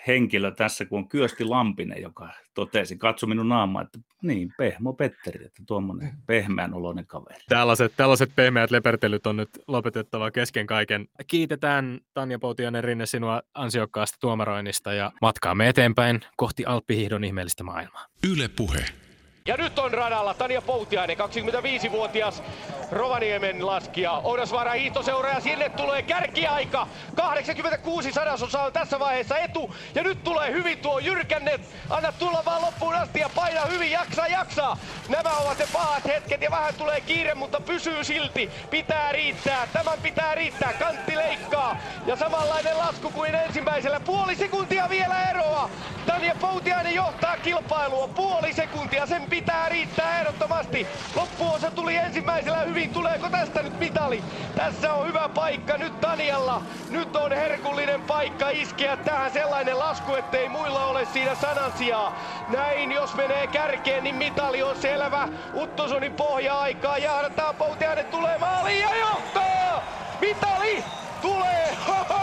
[0.07, 5.45] henkilö tässä, kun on Kyösti Lampinen, joka totesi, katso minun naamaa, että niin, Pehmo Petteri,
[5.45, 7.39] että tuommoinen pehmeän oloinen kaveri.
[7.49, 11.07] Tällaiset, tällaiset pehmeät lepertelyt on nyt lopetettava kesken kaiken.
[11.27, 18.05] Kiitetään Tanja Poutianen Rinne sinua ansiokkaasta tuomaroinnista ja matkaamme eteenpäin kohti Alppihiihdon ihmeellistä maailmaa.
[18.31, 19.00] Yle Puhe.
[19.45, 22.43] Ja nyt on radalla Tanja Poutiainen, 25-vuotias
[22.91, 24.11] Rovaniemen laskija.
[24.11, 26.87] Oudasvaara hiihtoseura ja sinne tulee kärkiaika.
[27.15, 29.75] 86 sadasosa on tässä vaiheessa etu.
[29.95, 31.61] Ja nyt tulee hyvin tuo Jyrkännet.
[31.89, 34.77] Anna tulla vaan loppuun asti ja paina hyvin, jaksaa, jaksaa.
[35.09, 38.49] Nämä ovat ne pahat hetket ja vähän tulee kiire, mutta pysyy silti.
[38.69, 40.73] Pitää riittää, tämän pitää riittää.
[40.73, 43.99] Kantti leikkaa ja samanlainen lasku kuin ensimmäisellä.
[43.99, 45.69] Puoli sekuntia vielä eroa.
[46.05, 48.07] Tanja Poutiainen johtaa kilpailua.
[48.07, 50.87] Puoli sekuntia, sen pitää riittää ehdottomasti.
[51.15, 52.89] Loppuosa tuli ensimmäisellä hyvin.
[52.89, 54.23] Tuleeko tästä nyt mitali?
[54.55, 56.61] Tässä on hyvä paikka nyt Tanjalla.
[56.89, 62.11] Nyt on herkullinen paikka iskeä tähän sellainen lasku, ettei muilla ole siinä sanansia.
[62.49, 65.27] Näin, jos menee kärkeen, niin mitali on selvä.
[65.55, 67.55] Uttosonin pohja-aikaa jahdataan.
[67.55, 69.83] Poutiainen tulee maaliin ja johtaa!
[70.21, 70.83] Mitali
[71.21, 71.77] tulee!
[71.87, 72.21] Hoho!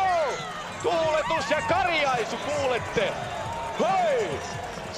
[0.83, 3.13] Tuuletus ja karjaisu kuulette.
[3.81, 4.41] Hei!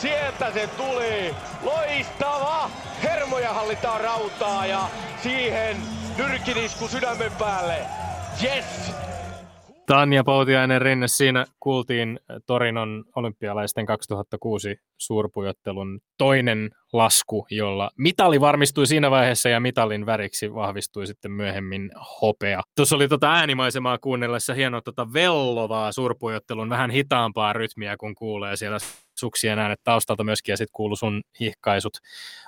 [0.00, 1.34] Sieltä se tuli.
[1.62, 2.70] Loistava.
[3.02, 4.80] Hermoja hallitaan rautaa ja
[5.22, 5.76] siihen
[6.18, 7.76] nyrkinisku sydämen päälle.
[8.44, 8.94] Yes!
[9.86, 11.08] Tanja Poutiainen rinne.
[11.08, 20.06] Siinä kuultiin Torinon olympialaisten 2006 suurpujottelun toinen lasku, jolla mitali varmistui siinä vaiheessa ja mitalin
[20.06, 21.90] väriksi vahvistui sitten myöhemmin
[22.22, 22.62] hopea.
[22.76, 28.78] Tuossa oli tota äänimaisemaa kuunnellessa hienoa tota vellovaa suurpujottelun vähän hitaampaa rytmiä, kun kuulee siellä
[29.20, 31.92] suksien äänet taustalta myöskin ja sitten kuulu sun hihkaisut.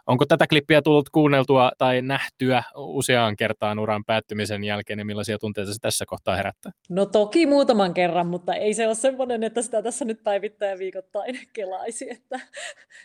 [0.06, 5.72] Onko tätä klippiä tullut kuunneltua tai nähtyä useaan kertaan uran päättymisen jälkeen ja millaisia tunteita
[5.72, 6.72] se tässä kohtaa herättää?
[6.88, 11.38] No toki muutaman kerran, mutta ei se ole semmoinen, että sitä tässä nyt päivittäin viikoittain
[11.52, 12.40] kelaisi, että,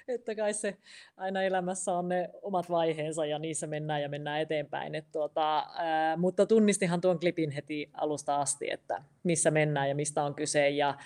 [0.07, 0.77] että kai se
[1.17, 4.95] aina elämässä on ne omat vaiheensa ja niissä mennään ja mennään eteenpäin.
[4.95, 10.23] Et tuota, ää, mutta tunnistihan tuon klipin heti alusta asti, että missä mennään ja mistä
[10.23, 10.69] on kyse.
[10.69, 10.97] Ja,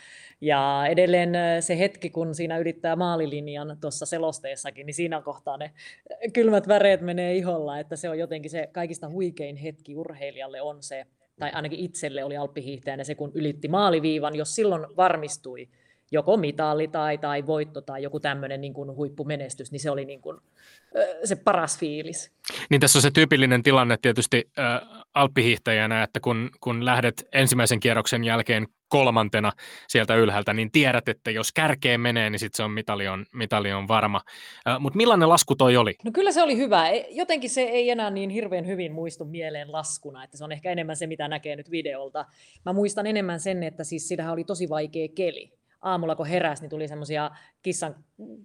[0.41, 5.71] ja edelleen se hetki, kun siinä ylittää maalilinjan tuossa selosteessakin, niin siinä kohtaa ne
[6.33, 11.05] kylmät väreet menee iholla, että se on jotenkin se kaikista huikein hetki urheilijalle on se,
[11.39, 15.69] tai ainakin itselle oli alppihiihtäjänä se, kun ylitti maaliviivan, jos silloin varmistui
[16.11, 20.21] joko mitali tai, tai voitto tai joku tämmöinen niin kuin huippumenestys, niin se oli niin
[20.21, 20.37] kuin,
[21.23, 22.31] se paras fiilis.
[22.69, 24.51] Niin tässä on se tyypillinen tilanne tietysti
[25.13, 29.51] alppihiihtäjänä, että kun, kun lähdet ensimmäisen kierroksen jälkeen kolmantena
[29.87, 33.73] sieltä ylhäältä, niin tiedät, että jos kärkeen menee, niin sitten se on mitali on, mitali
[33.73, 34.21] on varma.
[34.67, 35.95] Äh, Mutta millainen lasku toi oli?
[36.05, 36.89] No kyllä se oli hyvä.
[36.89, 40.71] E, jotenkin se ei enää niin hirveän hyvin muistu mieleen laskuna, että se on ehkä
[40.71, 42.25] enemmän se, mitä näkee nyt videolta.
[42.65, 46.69] Mä muistan enemmän sen, että siis sitähän oli tosi vaikea keli aamulla kun heräsi, niin
[46.69, 47.95] tuli semmoisia kissan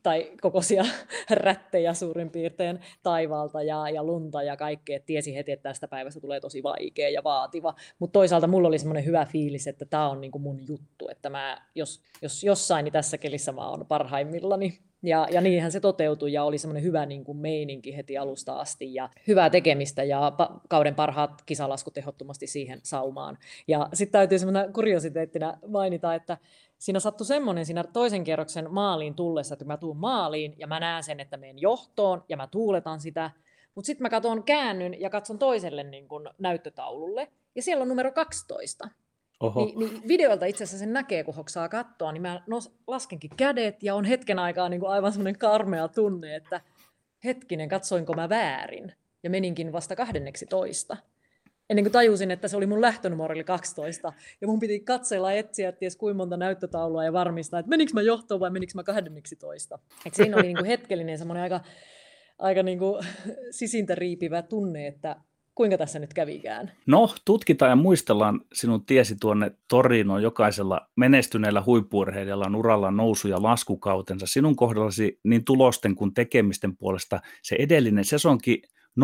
[0.03, 0.85] tai kokoisia
[1.31, 5.01] rättejä suurin piirtein taivaalta ja, ja lunta ja kaikkea.
[5.07, 7.75] Tiesi heti, että tästä päivästä tulee tosi vaikea ja vaativa.
[7.99, 11.09] Mutta toisaalta mulla oli semmoinen hyvä fiilis, että tämä on niinku mun juttu.
[11.09, 14.79] Että mä, jos, jos jossain, niin tässä kelissä mä oon parhaimmillani.
[15.03, 18.94] Ja, ja niinhän se toteutui ja oli semmoinen hyvä niin kuin meininki heti alusta asti
[18.94, 23.38] ja hyvää tekemistä ja pa- kauden parhaat kisalaskut ehdottomasti siihen saumaan.
[23.68, 26.38] Ja sitten täytyy semmoinen kuriositeettina mainita, että
[26.78, 31.02] siinä sattui semmoinen siinä toisen kierroksen maaliin tullessa, että mä tuun maaliin ja mä näen
[31.02, 33.30] sen, että menen johtoon ja mä tuuletan sitä,
[33.74, 38.12] mutta sitten mä katson käännyn ja katson toiselle niin kun näyttötaululle ja siellä on numero
[38.12, 38.88] 12.
[39.40, 39.64] Oho.
[39.64, 43.82] Ni, niin videolta itse asiassa sen näkee, kun hoksaa katsoa, niin mä nos, laskenkin kädet
[43.82, 46.60] ja on hetken aikaa niin kuin aivan semmoinen karmea tunne, että
[47.24, 50.96] hetkinen, katsoinko mä väärin ja meninkin vasta kahdenneksi toista
[51.70, 54.12] ennen kuin tajusin, että se oli mun lähtönumero oli 12.
[54.40, 58.40] Ja mun piti katsella etsiä, ties kuinka monta näyttötaulua ja varmistaa, että menikö mä johtoon
[58.40, 59.79] vai menikö mä 12.
[60.07, 61.61] Et siinä oli niin kuin hetkellinen semmoinen aika,
[62.38, 63.07] aika niin kuin
[63.50, 65.16] sisintä riipivä tunne, että
[65.55, 66.72] kuinka tässä nyt kävikään?
[66.87, 70.22] No, tutkitaan ja muistellaan sinun tiesi tuonne Torinoon.
[70.22, 74.26] Jokaisella menestyneellä huippuurheilijalla on uralla nousu- ja laskukautensa.
[74.26, 78.62] Sinun kohdallasi niin tulosten kuin tekemisten puolesta se edellinen sesonki
[79.00, 79.02] 04-05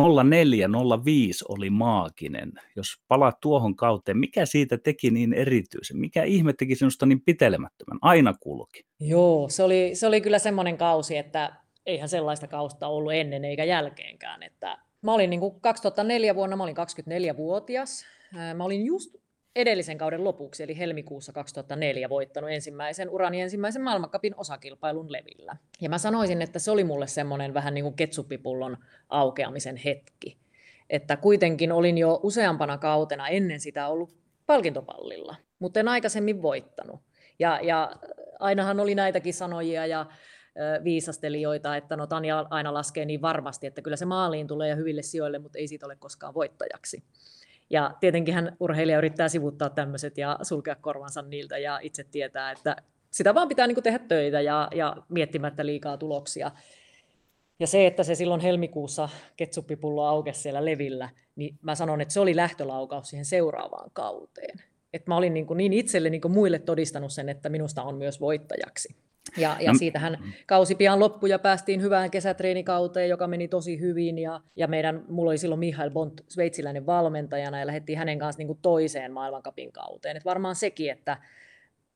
[1.48, 2.52] oli maaginen.
[2.76, 5.98] Jos palaat tuohon kauteen, mikä siitä teki niin erityisen?
[5.98, 7.98] Mikä ihme teki sinusta niin pitelemättömän?
[8.02, 8.82] Aina kulki.
[9.00, 13.64] Joo, se oli, se oli kyllä semmoinen kausi, että eihän sellaista kausta ollut ennen eikä
[13.64, 14.42] jälkeenkään.
[14.42, 18.04] Että mä olin niin kuin 2004 vuonna, mä olin 24-vuotias.
[18.56, 19.21] Mä olin just
[19.56, 25.56] edellisen kauden lopuksi, eli helmikuussa 2004, voittanut ensimmäisen urani ensimmäisen maailmankapin osakilpailun levillä.
[25.80, 28.76] Ja mä sanoisin, että se oli mulle semmoinen vähän niin kuin ketsuppipullon
[29.08, 30.36] aukeamisen hetki.
[30.90, 34.14] Että kuitenkin olin jo useampana kautena ennen sitä ollut
[34.46, 37.00] palkintopallilla, mutta en aikaisemmin voittanut.
[37.38, 37.92] Ja, ja
[38.38, 40.06] ainahan oli näitäkin sanojia ja
[40.84, 45.02] viisastelijoita, että no Tanja aina laskee niin varmasti, että kyllä se maaliin tulee ja hyville
[45.02, 47.02] sijoille, mutta ei siitä ole koskaan voittajaksi.
[47.72, 52.76] Ja tietenkin hän urheilija yrittää sivuttaa tämmöiset ja sulkea korvansa niiltä ja itse tietää, että
[53.10, 56.50] sitä vaan pitää niin tehdä töitä ja, ja miettimättä liikaa tuloksia.
[57.60, 62.20] Ja se, että se silloin helmikuussa ketsuppipullo aukesi siellä levillä, niin mä sanon, että se
[62.20, 64.58] oli lähtölaukaus siihen seuraavaan kauteen.
[64.92, 67.94] Että mä olin niin, kuin niin itselle niin kuin muille todistanut sen, että minusta on
[67.94, 68.96] myös voittajaksi.
[69.36, 74.18] Ja, ja no, siitähän kausi pian loppui ja päästiin hyvään kesätreenikauteen, joka meni tosi hyvin.
[74.18, 78.46] Ja, ja meidän, mulla oli silloin Mihail Bont sveitsiläinen valmentajana ja lähdettiin hänen kanssa niin
[78.46, 80.16] kuin toiseen maailmankapin kauteen.
[80.16, 81.16] Et varmaan sekin, että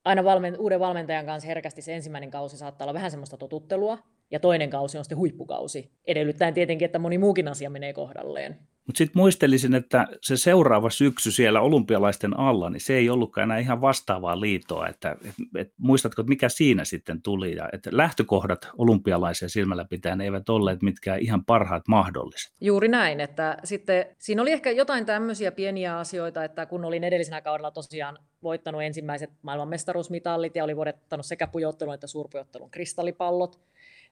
[0.05, 3.99] aina valmen, uuden valmentajan kanssa herkästi se ensimmäinen kausi saattaa olla vähän semmoista totuttelua,
[4.31, 8.59] ja toinen kausi on sitten huippukausi, edellyttäen tietenkin, että moni muukin asia menee kohdalleen.
[8.87, 13.59] Mutta sitten muistelisin, että se seuraava syksy siellä olympialaisten alla, niin se ei ollutkaan enää
[13.59, 14.89] ihan vastaavaa liitoa.
[14.89, 17.57] Että, et, et, muistatko, että mikä siinä sitten tuli?
[17.57, 22.53] Ja, että lähtökohdat olympialaisia silmällä pitäen eivät olleet mitkään ihan parhaat mahdolliset.
[22.61, 27.41] Juuri näin, että sitten siinä oli ehkä jotain tämmöisiä pieniä asioita, että kun olin edellisenä
[27.41, 33.61] kaudella tosiaan voittanut ensimmäiset maailmanmestaruusmitallit ja oli voittanut sekä pujottelun että suurpujottelun kristallipallot,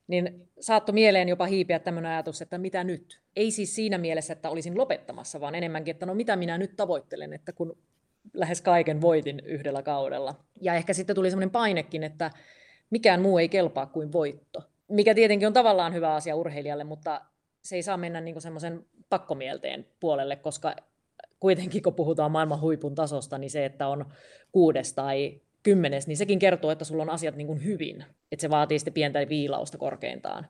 [0.07, 3.21] niin saattoi mieleen jopa hiipiä tämmöinen ajatus, että mitä nyt?
[3.37, 7.33] Ei siis siinä mielessä, että olisin lopettamassa, vaan enemmänkin, että no mitä minä nyt tavoittelen,
[7.33, 7.79] että kun
[8.35, 10.35] lähes kaiken voitin yhdellä kaudella.
[10.61, 12.31] Ja ehkä sitten tuli semmoinen painekin, että
[12.91, 14.63] mikään muu ei kelpaa kuin voitto.
[14.89, 17.21] Mikä tietenkin on tavallaan hyvä asia urheilijalle, mutta
[17.63, 20.77] se ei saa mennä niin semmoisen pakkomielteen puolelle, koska
[21.41, 24.05] kuitenkin kun puhutaan maailman huipun tasosta, niin se, että on
[24.53, 28.05] kuudes tai kymmenes, niin sekin kertoo, että sulla on asiat niin kuin hyvin.
[28.33, 30.47] Että se vaatii sitten pientä viilausta korkeintaan.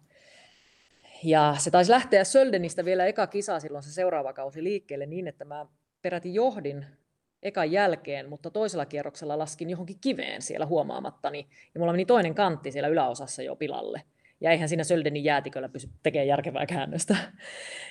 [1.24, 5.44] Ja se taisi lähteä Söldenistä vielä eka kisa silloin se seuraava kausi liikkeelle niin, että
[5.44, 5.66] mä
[6.02, 6.86] peräti johdin
[7.42, 11.46] ekan jälkeen, mutta toisella kierroksella laskin johonkin kiveen siellä huomaamattani.
[11.74, 14.02] Ja mulla meni toinen kantti siellä yläosassa jo pilalle.
[14.40, 17.16] Ja eihän siinä Söldenin jäätiköllä pysy tekemään järkevää käännöstä.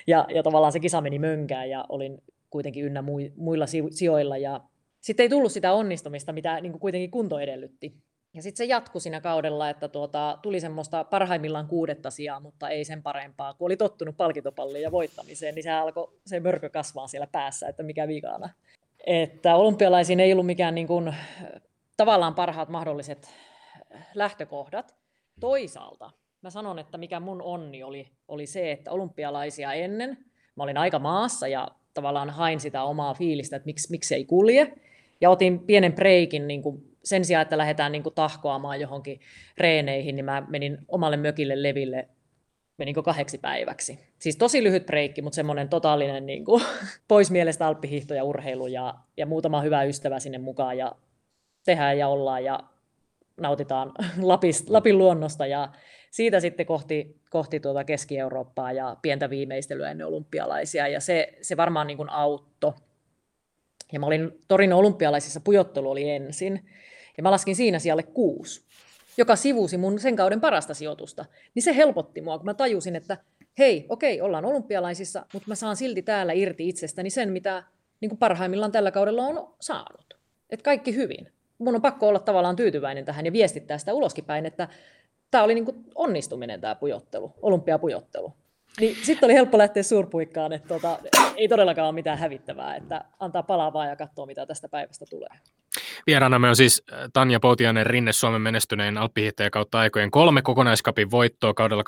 [0.06, 3.02] Ja, ja tavallaan se kisa meni mönkään ja olin kuitenkin ynnä
[3.36, 4.36] muilla sijoilla.
[4.36, 4.60] Ja
[5.04, 7.94] sitten ei tullut sitä onnistumista, mitä niin kuin kuitenkin kunto edellytti.
[8.34, 12.84] Ja sitten se jatkui siinä kaudella, että tuota, tuli semmoista parhaimmillaan kuudetta sijaa, mutta ei
[12.84, 13.54] sen parempaa.
[13.54, 17.82] Kun oli tottunut palkintopalliin ja voittamiseen, niin se alkoi se mörkö kasvaa siellä päässä, että
[17.82, 18.50] mikä vikana.
[19.06, 21.14] Että olympialaisiin ei ollut mikään niin kuin,
[21.96, 23.28] tavallaan parhaat mahdolliset
[24.14, 24.94] lähtökohdat.
[25.40, 26.10] Toisaalta
[26.42, 30.18] mä sanon, että mikä mun onni oli, oli se, että olympialaisia ennen,
[30.56, 34.72] mä olin aika maassa ja tavallaan hain sitä omaa fiilistä, että miksi, miksi ei kulje.
[35.20, 39.20] Ja otin pienen breikin niin kuin sen sijaan, että lähdetään niin kuin tahkoamaan johonkin
[39.58, 42.08] reeneihin, niin mä menin omalle mökille leville
[42.78, 43.98] menikö kahdeksi päiväksi.
[44.18, 46.62] Siis tosi lyhyt breikki, mutta semmoinen totaalinen niin kuin,
[47.08, 50.92] pois mielestä alppihiihto ja urheilu ja, ja muutama hyvä ystävä sinne mukaan ja
[51.64, 52.60] tehdään ja ollaan ja
[53.40, 55.46] nautitaan Lapis, Lapin luonnosta.
[55.46, 55.68] Ja
[56.10, 60.88] siitä sitten kohti, kohti tuota Keski-Eurooppaa ja pientä viimeistelyä ennen olympialaisia.
[60.88, 62.72] Ja se, se varmaan niin kuin auttoi
[63.92, 66.70] ja mä olin Torin olympialaisissa, pujottelu oli ensin,
[67.16, 68.64] ja mä laskin siinä sijalle kuusi,
[69.16, 71.24] joka sivusi mun sen kauden parasta sijoitusta.
[71.54, 73.18] Niin se helpotti mua, kun mä tajusin, että
[73.58, 77.62] hei, okei, ollaan olympialaisissa, mutta mä saan silti täällä irti itsestäni sen, mitä
[78.00, 80.18] niin kuin parhaimmillaan tällä kaudella on saanut.
[80.50, 81.32] Et kaikki hyvin.
[81.58, 84.68] Mun on pakko olla tavallaan tyytyväinen tähän ja viestittää sitä uloskin päin, että
[85.30, 88.32] tämä oli niin kuin onnistuminen tämä pujottelu, olympiapujottelu.
[88.80, 90.98] Niin sitten oli helppo lähteä suurpuikkaan, että tota,
[91.36, 95.28] ei todellakaan ole mitään hävittävää, että antaa palaa vaan ja katsoa, mitä tästä päivästä tulee.
[96.06, 101.54] Vieraanamme on siis äh, Tanja Poutianen Rinne Suomen menestyneen alppihiihtäjä kautta aikojen kolme kokonaiskapin voittoa
[101.54, 101.86] kaudella 2004-2005,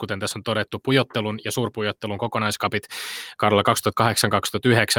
[0.00, 2.82] kuten tässä on todettu, pujottelun ja suurpujottelun kokonaiskapit
[3.38, 3.62] kaudella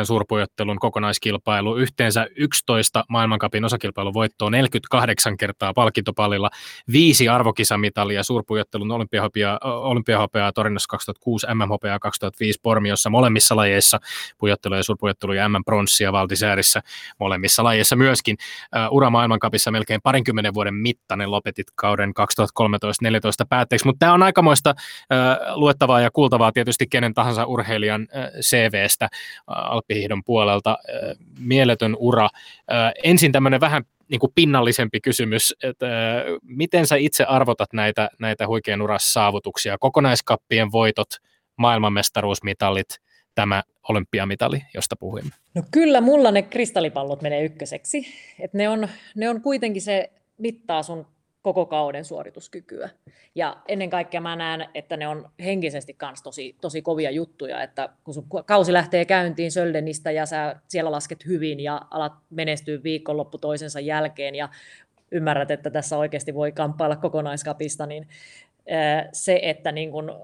[0.03, 6.49] 2008-2009 suurpujottelun kokonaiskilpailu, yhteensä 11 maailmankapin osakilpailun voittoa, 48 kertaa palkintopallilla,
[6.91, 13.99] viisi arvokisamitalia suurpujottelun olympiahopeaa, olympiahopeaa Barcelonas 2006, MMHPA 2005 Pormiossa molemmissa lajeissa,
[14.37, 16.81] pujottelu ja suurpujottelu ja MM-pronssia Valtisäärissä
[17.19, 18.37] molemmissa lajeissa myöskin.
[18.75, 22.13] Uh, ura maailmankapissa melkein parinkymmenen vuoden mittainen lopetit kauden
[23.43, 28.41] 2013-2014 päätteeksi, mutta tämä on aikamoista uh, luettavaa ja kuultavaa tietysti kenen tahansa urheilijan uh,
[28.41, 30.77] CVstä uh, alppihihdon puolelta.
[30.77, 32.25] Uh, mieletön ura.
[32.25, 35.85] Uh, ensin tämmöinen vähän niin kuin pinnallisempi kysymys, että
[36.43, 41.09] miten sä itse arvotat näitä, näitä huikean saavutuksia, kokonaiskappien voitot,
[41.55, 42.87] maailmanmestaruusmitalit,
[43.35, 45.31] tämä olympiamitali, josta puhuimme?
[45.55, 48.07] No kyllä, mulla ne kristallipallot menee ykköseksi.
[48.39, 51.05] Et ne, on, ne on kuitenkin se mittaa sun
[51.53, 52.89] koko kauden suorituskykyä.
[53.35, 57.89] Ja ennen kaikkea mä näen, että ne on henkisesti myös tosi, tosi kovia juttuja, että
[58.03, 63.37] kun sun kausi lähtee käyntiin Söldenistä ja sä siellä lasket hyvin ja alat menestyä viikonloppu
[63.37, 64.49] toisensa jälkeen ja
[65.11, 68.07] ymmärrät, että tässä oikeasti voi kamppailla kokonaiskapista, niin
[69.11, 70.19] se, että niin kun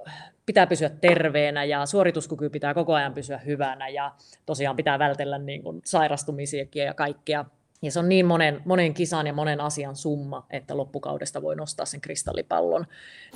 [0.46, 4.12] pitää pysyä terveenä ja suorituskyky pitää koko ajan pysyä hyvänä ja
[4.46, 7.46] tosiaan pitää vältellä niin kun sairastumisiakin ja kaikkea,
[7.84, 11.86] ja se on niin monen, monen kisan ja monen asian summa, että loppukaudesta voi nostaa
[11.86, 12.86] sen kristallipallon.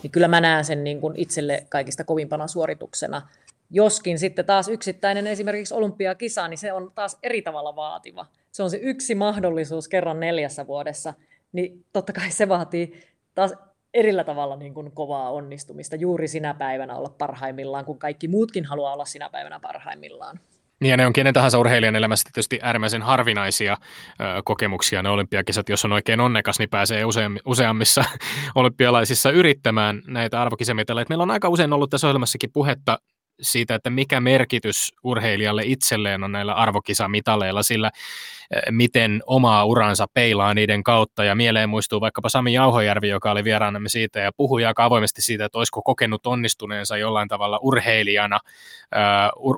[0.03, 3.21] Niin kyllä mä näen sen niin kuin itselle kaikista kovimpana suorituksena.
[3.69, 8.25] Joskin sitten taas yksittäinen esimerkiksi olympiakisa, niin se on taas eri tavalla vaativa.
[8.51, 11.13] Se on se yksi mahdollisuus kerran neljässä vuodessa,
[11.51, 12.99] niin totta kai se vaatii
[13.35, 13.53] taas
[13.93, 18.93] erillä tavalla niin kuin kovaa onnistumista juuri sinä päivänä olla parhaimmillaan, kun kaikki muutkin haluaa
[18.93, 20.39] olla sinä päivänä parhaimmillaan.
[20.79, 25.69] Niin ja ne on kenen tahansa urheilijan elämässä tietysti äärimmäisen harvinaisia ö, kokemuksia ne olympiakisat.
[25.69, 28.03] Jos on oikein onnekas, niin pääsee useam, useammissa
[28.55, 31.05] olympialaisissa yrittämään näitä arvokisamitaleja.
[31.09, 32.99] Meillä on aika usein ollut tässä ohjelmassakin puhetta
[33.41, 37.91] siitä, että mikä merkitys urheilijalle itselleen on näillä arvokisamitaleilla, sillä
[38.71, 41.23] miten omaa uransa peilaa niiden kautta.
[41.23, 45.45] Ja mieleen muistuu vaikkapa Sami Jauhojärvi, joka oli vieraanamme siitä ja puhui aika avoimesti siitä,
[45.45, 48.39] että olisiko kokenut onnistuneensa jollain tavalla urheilijana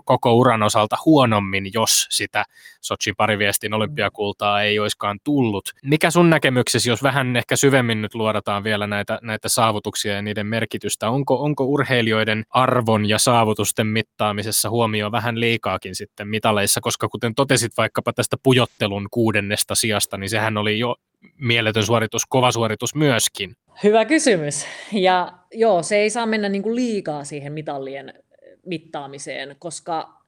[0.05, 2.45] koko uran osalta huonommin, jos sitä
[2.81, 5.69] Sochin pariviestin olympiakultaa ei olisikaan tullut.
[5.83, 10.47] Mikä sun näkemyksesi, jos vähän ehkä syvemmin nyt luodataan vielä näitä, näitä saavutuksia ja niiden
[10.47, 17.35] merkitystä, onko, onko urheilijoiden arvon ja saavutusten mittaamisessa huomio vähän liikaakin sitten mitaleissa, koska kuten
[17.35, 18.37] totesit vaikkapa tästä
[18.79, 20.95] pujottelun kuudennesta sijasta, niin sehän oli jo
[21.37, 23.55] mieletön suoritus, kova suoritus myöskin.
[23.83, 24.65] Hyvä kysymys.
[24.91, 28.13] Ja joo, se ei saa mennä niin kuin liikaa siihen mitallien
[28.65, 30.23] mittaamiseen, koska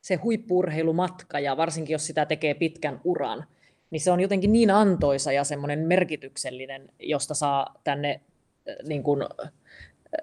[0.00, 3.44] se huippurheilumatka ja varsinkin jos sitä tekee pitkän uran,
[3.90, 8.20] niin se on jotenkin niin antoisa ja semmoinen merkityksellinen, josta saa tänne
[8.68, 9.22] äh, niin kuin,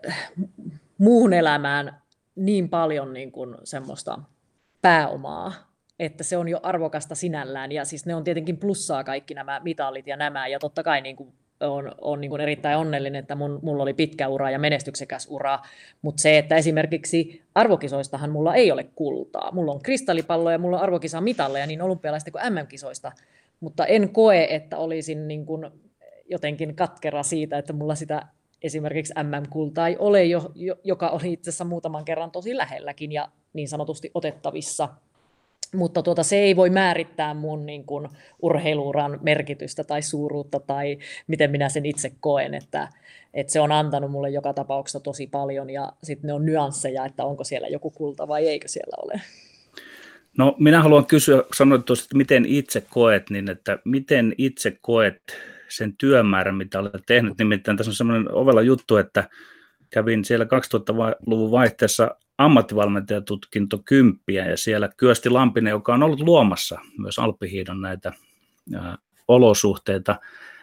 [0.07, 0.29] äh,
[0.97, 2.01] muuhun elämään
[2.35, 4.19] niin paljon niin kuin semmoista
[4.81, 7.71] pääomaa, että se on jo arvokasta sinällään.
[7.71, 10.47] Ja siis ne on tietenkin plussaa kaikki nämä mitalit ja nämä.
[10.47, 13.93] Ja totta kai niin kuin on, on niin kuin erittäin onnellinen, että mun, mulla oli
[13.93, 15.59] pitkä ura ja menestyksekäs ura,
[16.01, 19.51] mutta se, että esimerkiksi arvokisoistahan mulla ei ole kultaa.
[19.51, 23.11] Mulla on kristallipalloja, mulla on arvokisa mitalleja niin olympialaisista kuin MM-kisoista,
[23.59, 25.71] mutta en koe, että olisin niin kuin
[26.29, 28.27] jotenkin katkera siitä, että mulla sitä
[28.61, 30.51] esimerkiksi MM-kultaa ei ole, jo,
[30.83, 34.89] joka oli itse asiassa muutaman kerran tosi lähelläkin ja niin sanotusti otettavissa–
[35.73, 38.09] mutta tuota, se ei voi määrittää mun niin kuin,
[38.41, 40.97] urheiluuran merkitystä tai suuruutta tai
[41.27, 42.87] miten minä sen itse koen, että,
[43.33, 47.25] että se on antanut mulle joka tapauksessa tosi paljon ja sitten ne on nyansseja, että
[47.25, 49.21] onko siellä joku kulta vai eikö siellä ole.
[50.37, 55.21] No minä haluan kysyä, sanoit tuossa, että miten itse koet, niin että miten itse koet
[55.69, 59.29] sen työmäärän, mitä olet tehnyt, nimittäin tässä on semmoinen ovella juttu, että
[59.93, 67.19] kävin siellä 2000-luvun vaihteessa ammattivalmentajatutkinto kymppiä ja siellä Kyösti Lampinen, joka on ollut luomassa myös
[67.19, 68.13] Alppihiidon näitä
[68.75, 70.15] ää, olosuhteita,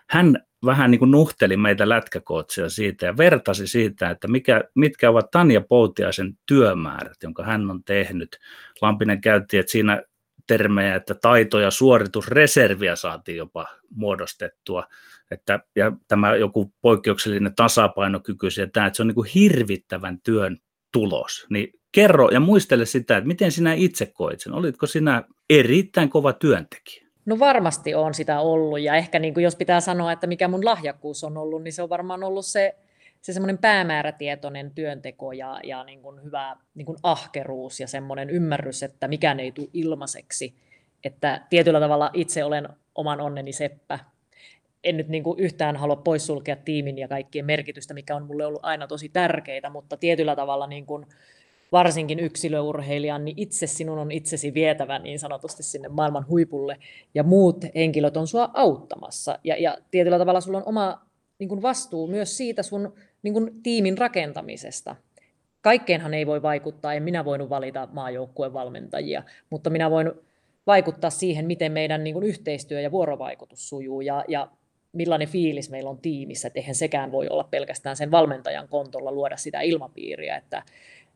[0.08, 5.30] hän vähän niin kuin nuhteli meitä lätkäkootsia siitä ja vertasi siitä, että mikä, mitkä ovat
[5.30, 8.38] Tanja Poutiaisen työmäärät, jonka hän on tehnyt.
[8.82, 10.02] Lampinen käytti, että siinä
[10.46, 14.86] termejä, että taito- ja suoritusreserviä saatiin jopa muodostettua,
[15.30, 20.58] että, ja tämä joku poikkeuksellinen tasapainokyky, ja tämä, että se on niin kuin hirvittävän työn
[20.92, 21.46] tulos.
[21.50, 24.52] Niin kerro ja muistele sitä, että miten sinä itse koit sen.
[24.52, 27.06] Olitko sinä erittäin kova työntekijä?
[27.26, 30.64] No varmasti on sitä ollut ja ehkä niin kuin jos pitää sanoa, että mikä mun
[30.64, 32.76] lahjakkuus on ollut, niin se on varmaan ollut se,
[33.20, 38.82] se semmoinen päämäärätietoinen työnteko ja, ja niin kuin hyvä niin kuin ahkeruus ja semmoinen ymmärrys,
[38.82, 40.54] että mikään ei tule ilmaiseksi.
[41.04, 43.98] Että tietyllä tavalla itse olen oman onneni seppä
[44.84, 48.64] en nyt niin kuin yhtään halua poissulkea tiimin ja kaikkien merkitystä, mikä on mulle ollut
[48.64, 51.06] aina tosi tärkeitä, mutta tietyllä tavalla niin kuin
[51.72, 56.76] varsinkin yksilöurheilijan, niin itse sinun on itsesi vietävä niin sanotusti sinne maailman huipulle,
[57.14, 59.38] ja muut henkilöt on sua auttamassa.
[59.44, 61.06] Ja, ja tietyllä tavalla sulla on oma
[61.38, 64.96] niin kuin vastuu myös siitä sun niin kuin tiimin rakentamisesta.
[65.60, 70.12] kaikkeenhan ei voi vaikuttaa, en minä voinut valita maajoukkueen valmentajia, mutta minä voin
[70.66, 74.48] vaikuttaa siihen, miten meidän niin kuin yhteistyö ja vuorovaikutus sujuu ja, ja
[74.92, 79.36] millainen fiilis meillä on tiimissä, että eihän sekään voi olla pelkästään sen valmentajan kontolla luoda
[79.36, 80.62] sitä ilmapiiriä, että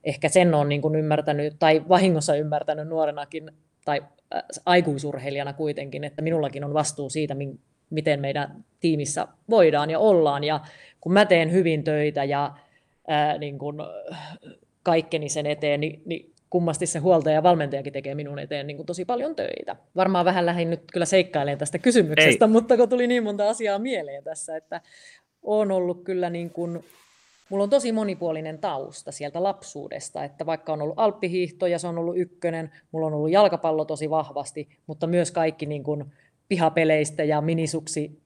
[0.05, 3.51] ehkä sen on niin kuin ymmärtänyt tai vahingossa ymmärtänyt nuorenakin
[3.85, 4.03] tai
[4.35, 7.37] äh, aikuisurheilijana kuitenkin, että minullakin on vastuu siitä,
[7.91, 10.45] miten meidän tiimissä voidaan ja ollaan.
[10.45, 10.61] Ja
[11.01, 12.55] kun mä teen hyvin töitä ja
[13.09, 13.83] ää, niin kun,
[14.85, 18.87] kaikkeni sen eteen, niin, niin kummasti se huoltaja ja valmentajakin tekee minun eteen niin kuin
[18.87, 19.77] tosi paljon töitä.
[19.97, 22.51] Varmaan vähän lähdin nyt kyllä seikkailemaan tästä kysymyksestä, Ei.
[22.51, 24.81] mutta kun tuli niin monta asiaa mieleen tässä, että
[25.43, 26.85] on ollut kyllä niin kuin,
[27.51, 31.99] mulla on tosi monipuolinen tausta sieltä lapsuudesta, että vaikka on ollut alppihiihto ja se on
[31.99, 36.05] ollut ykkönen, mulla on ollut jalkapallo tosi vahvasti, mutta myös kaikki niin kuin
[36.49, 38.23] pihapeleistä ja minisuksi,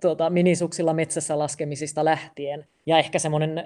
[0.00, 2.66] tuota, minisuksilla metsässä laskemisista lähtien.
[2.86, 3.64] Ja ehkä semmoinen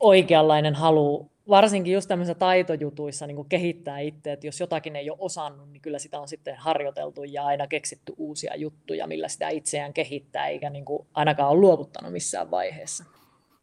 [0.00, 5.18] oikeanlainen halu, varsinkin just tämmöisissä taitojutuissa niin kuin kehittää itse, että jos jotakin ei ole
[5.20, 9.94] osannut, niin kyllä sitä on sitten harjoiteltu ja aina keksitty uusia juttuja, millä sitä itseään
[9.94, 13.04] kehittää, eikä niin kuin ainakaan ole luovuttanut missään vaiheessa.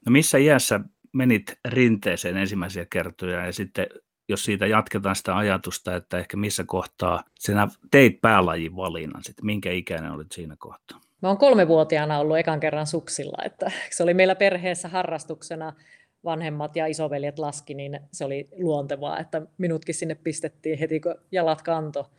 [0.06, 0.80] No missä iässä
[1.14, 3.88] menit rinteeseen ensimmäisiä kertoja ja sitten
[4.30, 9.72] jos siitä jatketaan sitä ajatusta, että ehkä missä kohtaa sinä teit päälajin valinnan, sitten minkä
[9.72, 11.02] ikäinen olit siinä kohtaa?
[11.22, 15.74] Mä oon kolmevuotiaana ollut ekan kerran suksilla, että se oli meillä perheessä harrastuksena,
[16.26, 21.62] vanhemmat ja isoveljet laski, niin se oli luontevaa, että minutkin sinne pistettiin heti, kun jalat
[21.62, 22.12] kanto.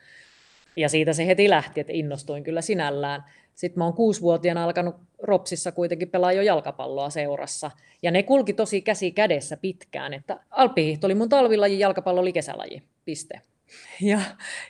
[0.77, 3.25] Ja siitä se heti lähti, että innostuin kyllä sinällään.
[3.55, 7.71] Sitten mä oon kuusivuotiaana alkanut Ropsissa kuitenkin pelaa jo jalkapalloa seurassa.
[8.03, 12.83] Ja ne kulki tosi käsi kädessä pitkään, että alppihiihto oli mun talvilaji, jalkapallo oli kesälaji,
[13.05, 13.41] piste.
[14.01, 14.21] Ja,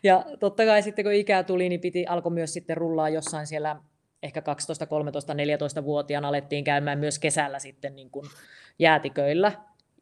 [0.03, 3.76] ja totta kai sitten kun ikää tuli, niin piti, alkoi myös sitten rullaa jossain siellä
[4.22, 8.26] ehkä 12, 13, 14-vuotiaana alettiin käymään myös kesällä sitten niin kuin
[8.78, 9.52] jäätiköillä,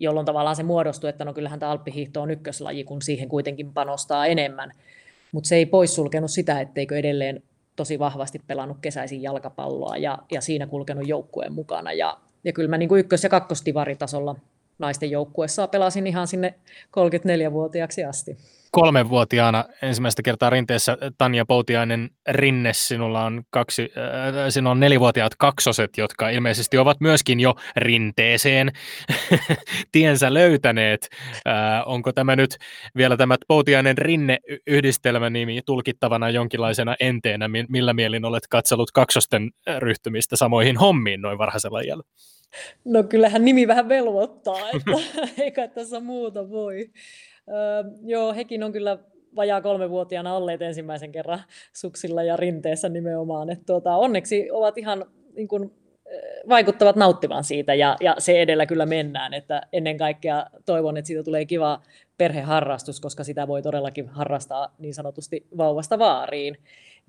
[0.01, 4.27] jolloin tavallaan se muodostui, että no kyllähän tämä alppihiihto on ykköslaji, kun siihen kuitenkin panostaa
[4.27, 4.73] enemmän.
[5.33, 7.43] Mutta se ei poissulkenut sitä, etteikö edelleen
[7.77, 11.93] tosi vahvasti pelannut kesäisin jalkapalloa ja, ja siinä kulkenut joukkueen mukana.
[11.93, 14.37] Ja, ja kyllä mä niin kuin ykkös- ja kakkostivaritasolla
[14.79, 16.55] naisten joukkueessa pelasin ihan sinne
[16.97, 18.37] 34-vuotiaaksi asti
[18.75, 25.99] kolmevuotiaana ensimmäistä kertaa rinteessä Tanja Poutiainen Rinne, sinulla on, kaksi, äh, sinulla on nelivuotiaat kaksoset,
[25.99, 28.73] jotka ilmeisesti ovat myöskin jo rinteeseen
[29.93, 31.09] tiensä löytäneet.
[31.49, 31.55] Äh,
[31.87, 32.57] onko tämä nyt
[32.97, 40.37] vielä tämä Poutiainen Rinne yhdistelmä nimi tulkittavana jonkinlaisena enteenä, millä mielin olet katsellut kaksosten ryhtymistä
[40.37, 42.03] samoihin hommiin noin varhaisella iällä?
[42.85, 44.93] No kyllähän nimi vähän velvoittaa, että
[45.43, 46.91] eikä tässä muuta voi.
[47.49, 48.99] Öö, joo, hekin on kyllä
[49.37, 51.41] vajaa kolmevuotiaana olleet ensimmäisen kerran
[51.73, 53.51] suksilla ja rinteessä nimenomaan.
[53.51, 55.05] Et tuota, onneksi ovat ihan
[55.37, 55.73] niin kun,
[56.49, 59.35] vaikuttavat nauttivan siitä ja, ja se edellä kyllä mennään.
[59.35, 61.83] Että ennen kaikkea toivon, että siitä tulee kiva
[62.19, 66.57] perheharrastus, koska sitä voi todellakin harrastaa niin sanotusti vauvasta vaariin.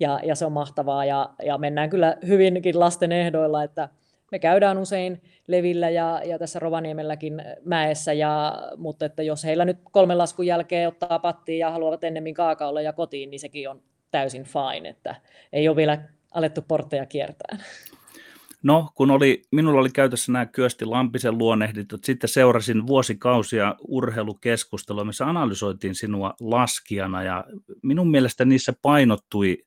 [0.00, 3.88] Ja, ja se on mahtavaa ja, ja mennään kyllä hyvinkin lasten ehdoilla, että
[4.32, 9.78] me käydään usein Levillä ja, ja tässä Rovaniemelläkin mäessä, ja, mutta että jos heillä nyt
[9.92, 14.44] kolmen laskun jälkeen ottaa pattiin ja haluavat ennemmin kaakaolle ja kotiin, niin sekin on täysin
[14.44, 15.14] fine, että
[15.52, 15.98] ei ole vielä
[16.34, 17.58] alettu portteja kiertää.
[18.62, 25.26] No, kun oli, minulla oli käytössä nämä Kyösti Lampisen luonnehditut, sitten seurasin vuosikausia urheilukeskustelua, missä
[25.26, 27.44] analysoitiin sinua laskijana, ja
[27.82, 29.58] minun mielestä niissä painottui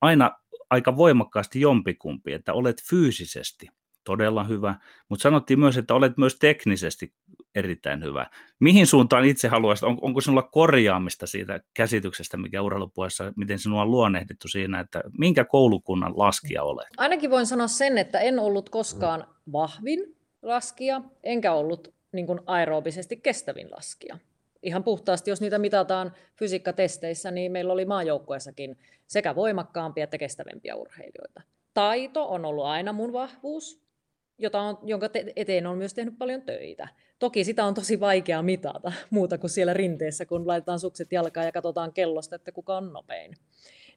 [0.00, 0.30] aina
[0.70, 3.68] aika voimakkaasti jompikumpi, että olet fyysisesti
[4.04, 4.74] todella hyvä,
[5.08, 7.12] mutta sanottiin myös, että olet myös teknisesti
[7.54, 8.26] erittäin hyvä.
[8.60, 13.90] Mihin suuntaan itse haluaisit, on, onko sinulla korjaamista siitä käsityksestä, mikä urheilupuolessa, miten sinua on
[13.90, 16.88] luonnehdittu siinä, että minkä koulukunnan laskija olet?
[16.96, 23.16] Ainakin voin sanoa sen, että en ollut koskaan vahvin laskija, enkä ollut niin kuin aerobisesti
[23.16, 24.18] kestävin laskija.
[24.62, 31.42] Ihan puhtaasti, jos niitä mitataan fysiikkatesteissä, niin meillä oli maajoukkueessakin sekä voimakkaampia että kestävämpiä urheilijoita.
[31.74, 33.81] Taito on ollut aina mun vahvuus,
[34.42, 36.88] jota on, jonka eteen on myös tehnyt paljon töitä.
[37.18, 41.52] Toki sitä on tosi vaikea mitata muuta kuin siellä rinteessä, kun laitetaan sukset jalkaan ja
[41.52, 43.34] katsotaan kellosta, että kuka on nopein.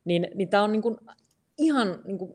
[0.05, 0.97] Niin, niin tämä on niin kuin
[1.57, 2.33] ihan niin kuin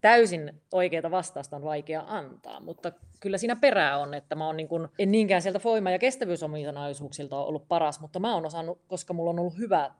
[0.00, 4.68] täysin oikeaa vastausta on vaikea antaa, mutta kyllä siinä perää on, että mä on niin
[4.68, 9.30] kuin, en niinkään sieltä voima- ja kestävyysominaisuuksilta ollut paras, mutta mä oon osannut, koska mulla
[9.30, 9.90] on ollut hyvä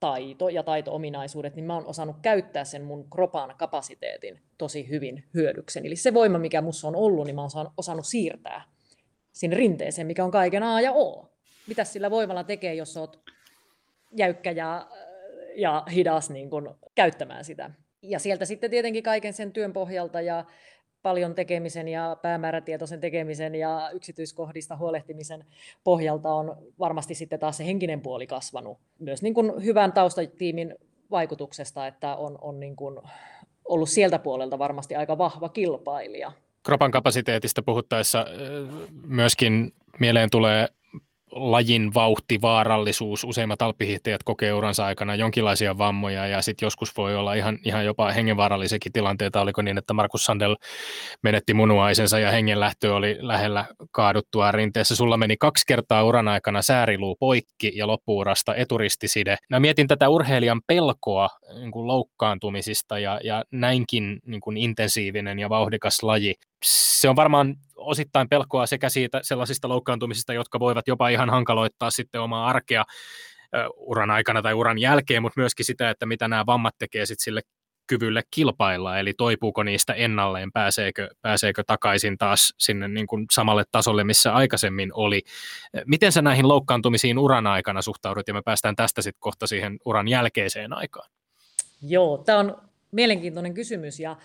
[0.00, 5.86] taito ja taito-ominaisuudet, niin mä oon osannut käyttää sen mun kropan kapasiteetin tosi hyvin hyödyksen.
[5.86, 8.64] Eli se voima, mikä mussa on ollut, niin mä oon osannut siirtää
[9.32, 11.30] sinne rinteeseen, mikä on kaiken A ja O.
[11.66, 13.20] Mitä sillä voimalla tekee, jos oot
[14.16, 14.88] jäykkä ja,
[15.56, 17.70] ja hidas niin kun, käyttämään sitä.
[18.02, 20.44] Ja sieltä sitten tietenkin kaiken sen työn pohjalta ja
[21.02, 25.44] paljon tekemisen ja päämäärätietoisen tekemisen ja yksityiskohdista huolehtimisen
[25.84, 28.78] pohjalta on varmasti sitten taas se henkinen puoli kasvanut.
[28.98, 30.74] Myös niin kuin hyvän taustatiimin
[31.10, 32.98] vaikutuksesta, että on, on niin kuin
[33.64, 36.32] ollut sieltä puolelta varmasti aika vahva kilpailija.
[36.62, 38.26] Kropan kapasiteetista puhuttaessa
[39.06, 40.68] myöskin mieleen tulee
[41.32, 43.24] lajin vauhti, vaarallisuus.
[43.24, 48.12] Useimmat alppihiihtäjät kokee uransa aikana jonkinlaisia vammoja ja sitten joskus voi olla ihan, ihan jopa
[48.12, 49.40] hengenvaarallisiakin tilanteita.
[49.40, 50.56] Oliko niin, että Markus Sandel
[51.22, 54.96] menetti munuaisensa ja hengenlähtö oli lähellä kaaduttua rinteessä.
[54.96, 59.36] Sulla meni kaksi kertaa uran aikana sääriluu poikki ja loppuurasta eturistiside.
[59.50, 65.48] Mä mietin tätä urheilijan pelkoa niin kuin loukkaantumisista ja, ja näinkin niin kuin intensiivinen ja
[65.48, 66.34] vauhdikas laji.
[66.64, 72.20] Se on varmaan osittain pelkoa sekä siitä sellaisista loukkaantumisista, jotka voivat jopa ihan hankaloittaa sitten
[72.20, 72.84] omaa arkea
[73.76, 77.40] uran aikana tai uran jälkeen, mutta myöskin sitä, että mitä nämä vammat tekee sitten sille
[77.86, 84.04] kyvylle kilpailla, eli toipuuko niistä ennalleen, pääseekö, pääseekö takaisin taas sinne niin kuin samalle tasolle,
[84.04, 85.22] missä aikaisemmin oli.
[85.86, 90.08] Miten sä näihin loukkaantumisiin uran aikana suhtaudut, ja me päästään tästä sitten kohta siihen uran
[90.08, 91.10] jälkeiseen aikaan?
[91.82, 94.16] Joo, tämä on mielenkiintoinen kysymys, ja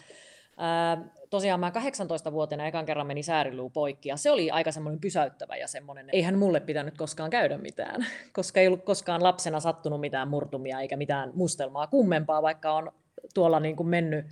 [1.29, 5.67] tosiaan mä 18-vuotiaana ekan kerran meni sääriluu poikki ja se oli aika semmoinen pysäyttävä ja
[5.67, 10.79] semmoinen, eihän mulle pitänyt koskaan käydä mitään, koska ei ollut koskaan lapsena sattunut mitään murtumia
[10.79, 12.91] eikä mitään mustelmaa kummempaa, vaikka on
[13.33, 14.25] tuolla niin kuin mennyt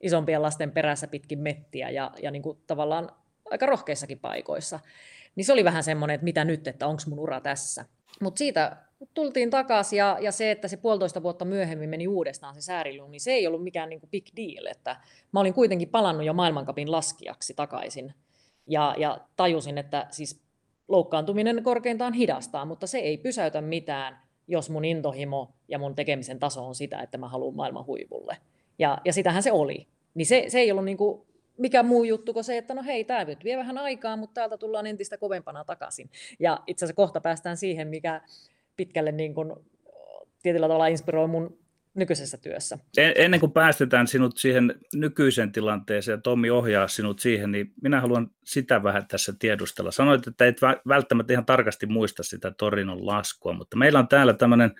[0.00, 3.10] isompien lasten perässä pitkin mettiä ja, ja niin kuin tavallaan
[3.50, 4.80] aika rohkeissakin paikoissa.
[5.36, 7.84] Niin se oli vähän semmoinen, että mitä nyt, että onko mun ura tässä.
[8.20, 8.76] Mutta siitä
[9.14, 13.20] tultiin takaisin ja, ja se, että se puolitoista vuotta myöhemmin meni uudestaan se säärilu, niin
[13.20, 14.66] se ei ollut mikään niin kuin big deal.
[14.66, 14.96] Että
[15.32, 18.14] mä olin kuitenkin palannut jo maailmankapin laskijaksi takaisin
[18.66, 20.42] ja, ja tajusin, että siis
[20.88, 26.66] loukkaantuminen korkeintaan hidastaa, mutta se ei pysäytä mitään, jos mun intohimo ja mun tekemisen taso
[26.66, 28.36] on sitä, että mä haluan maailman huipulle.
[28.78, 29.86] Ja, ja sitähän se oli.
[30.14, 31.22] Niin se, se ei ollut niin kuin
[31.58, 34.86] mikä muu juttu kuin se, että no hei, tämä vie vähän aikaa, mutta täältä tullaan
[34.86, 36.10] entistä kovempana takaisin.
[36.40, 38.20] Ja itse asiassa kohta päästään siihen, mikä
[38.76, 39.52] pitkälle niin kuin,
[40.42, 41.58] tietyllä tavalla inspiroi mun
[41.94, 42.78] nykyisessä työssä.
[42.96, 48.30] Ennen kuin päästetään sinut siihen nykyiseen tilanteeseen ja Tommi ohjaa sinut siihen, niin minä haluan
[48.44, 49.90] sitä vähän tässä tiedustella.
[49.90, 54.74] Sanoit, että et välttämättä ihan tarkasti muista sitä Torinon laskua, mutta meillä on täällä tämmöinen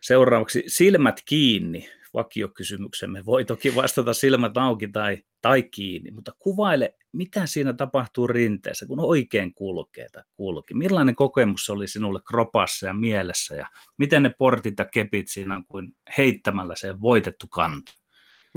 [0.00, 3.24] seuraavaksi silmät kiinni vakiokysymyksemme.
[3.24, 9.00] Voi toki vastata silmät auki tai, tai kiinni, mutta kuvaile, mitä siinä tapahtuu rinteessä, kun
[9.00, 10.74] oikein kulkee tai kulki.
[10.74, 13.66] Millainen kokemus oli sinulle kropassa ja mielessä ja
[13.98, 17.92] miten ne portit ja kepit siinä on kuin heittämällä se voitettu kanta?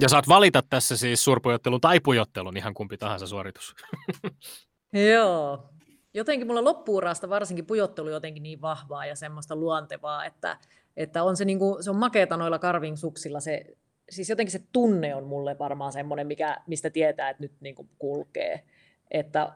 [0.02, 3.76] Ja saat valita tässä siis suurpujottelun tai pujottelun, ihan kumpi tahansa suoritus.
[5.14, 5.70] Joo.
[6.14, 10.58] Jotenkin mulla loppuurasta varsinkin pujottelu jotenkin niin vahvaa ja semmoista luontevaa, että
[10.98, 13.40] että on se, niin kuin, se on makeeta noilla carving suksilla.
[13.40, 13.66] Se,
[14.10, 17.90] siis jotenkin se tunne on mulle varmaan semmoinen, mikä, mistä tietää, että nyt niin kuin
[18.00, 18.64] kulkee.
[19.12, 19.54] Että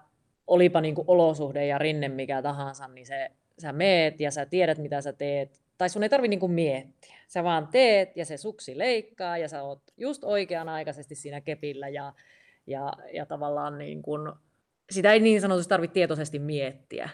[0.48, 4.78] olipa niin kuin olosuhde ja rinne mikä tahansa, niin se, sä meet ja sä tiedät,
[4.78, 5.62] mitä sä teet.
[5.78, 7.18] Tai sun ei tarvi niin kuin miettiä.
[7.28, 12.14] Sä vaan teet ja se suksi leikkaa ja sä oot just oikean-aikaisesti siinä kepillä ja,
[12.68, 14.32] ja, ja tavallaan niin kuin,
[14.90, 17.10] sitä ei niin sanotusti tarvitse tietoisesti miettiä.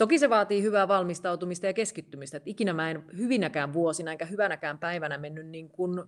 [0.00, 2.36] Toki se vaatii hyvää valmistautumista ja keskittymistä.
[2.36, 5.98] Että ikinä mä en hyvinäkään vuosina enkä hyvänäkään päivänä mennyt niin kuin,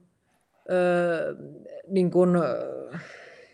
[0.70, 1.34] öö,
[1.88, 2.30] niin kuin,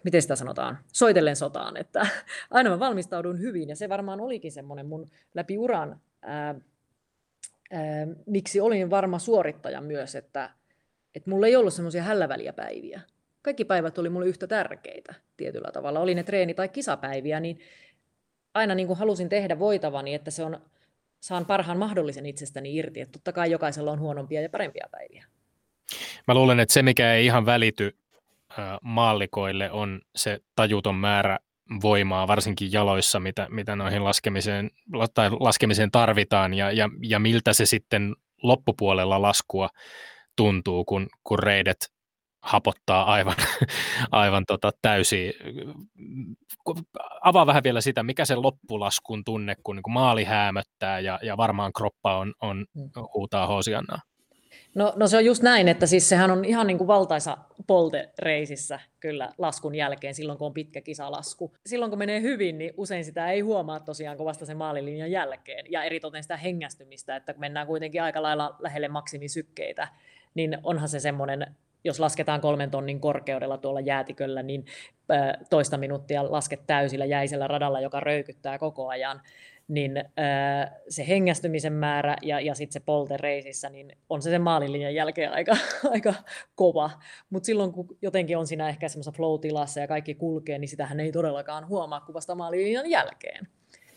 [0.05, 1.77] miten sitä sanotaan, soitellen sotaan.
[1.77, 2.07] Että
[2.51, 6.55] aina mä valmistaudun hyvin ja se varmaan olikin semmoinen mun läpi uran, ää,
[7.73, 10.51] ää, miksi olin varma suorittaja myös, että,
[11.15, 13.01] että mulla ei ollut semmoisia hälläväliä päiviä.
[13.43, 16.01] Kaikki päivät oli mulle yhtä tärkeitä tietyllä tavalla.
[16.01, 17.59] Oli ne treeni- tai kisapäiviä, niin
[18.59, 20.61] aina niin kuin halusin tehdä voitavani, että se on,
[21.21, 23.01] saan parhaan mahdollisen itsestäni irti.
[23.01, 25.25] Että totta kai jokaisella on huonompia ja parempia päiviä.
[26.27, 27.97] Mä luulen, että se mikä ei ihan välity
[28.83, 31.39] maallikoille on se tajuton määrä
[31.83, 34.71] voimaa, varsinkin jaloissa, mitä, mitä noihin laskemiseen,
[35.15, 39.69] tai laskemiseen tarvitaan, ja, ja, ja miltä se sitten loppupuolella laskua
[40.37, 41.93] tuntuu, kun, kun reidet
[42.49, 43.35] hapottaa aivan,
[44.11, 45.33] aivan tota täysin.
[47.21, 51.37] Avaa vähän vielä sitä, mikä se loppulaskun tunne, kun niin kuin maali häämöttää ja, ja
[51.37, 52.91] varmaan kroppa on, on mm.
[53.15, 53.99] huutaa hoosiannaa.
[54.75, 58.11] No, no se on just näin, että siis sehän on ihan niin kuin valtaisa polte
[58.19, 61.53] reisissä kyllä laskun jälkeen, silloin kun on pitkä kisalasku.
[61.67, 65.67] Silloin kun menee hyvin, niin usein sitä ei huomaa tosiaan kuin vasta sen maalilinjan jälkeen.
[65.71, 69.89] Ja eritoten sitä hengästymistä, että kun mennään kuitenkin aika lailla lähelle maksimisykkeitä,
[70.35, 74.65] niin onhan se semmoinen jos lasketaan kolmen tonnin korkeudella tuolla jäätiköllä, niin
[75.51, 79.21] toista minuuttia lasket täysillä jäisellä radalla, joka röykyttää koko ajan.
[79.69, 80.05] niin
[80.89, 85.57] se hengästymisen määrä ja, ja sitten se poltereisissä, niin on se sen maalilinjan jälkeen aika,
[85.95, 86.15] aika
[86.55, 86.91] kova.
[87.31, 91.13] Mutta silloin kun jotenkin on siinä ehkä semmoisessa flow-tilassa ja kaikki kulkee, niin sitähän ei
[91.13, 93.49] todellakaan huomaa kuin vasta maalilinjan jälkeen.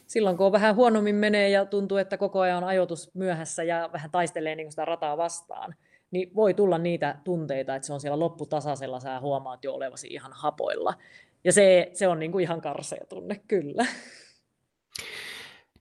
[0.07, 3.89] Silloin kun on vähän huonommin menee ja tuntuu, että koko ajan on ajoitus myöhässä ja
[3.93, 5.75] vähän taistelee niin sitä rataa vastaan,
[6.11, 10.31] niin voi tulla niitä tunteita, että se on siellä lopputasaisella, sä huomaat jo olevasi ihan
[10.33, 10.93] hapoilla.
[11.43, 13.85] Ja se, se on niin kuin ihan karsea tunne, kyllä.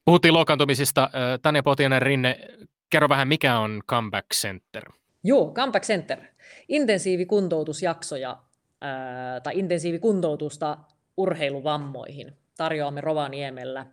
[0.05, 1.11] Puhuttiin loukkaantumisista.
[1.43, 2.49] Tanja Potianen Rinne,
[2.91, 4.83] kerro vähän, mikä on Comeback Center?
[5.25, 6.19] Joo, Comeback Center.
[6.69, 8.37] Intensiivikuntoutusjaksoja
[8.81, 10.79] ää, tai intensiivikuntoutusta
[11.17, 13.87] urheiluvammoihin tarjoamme Rovaniemellä.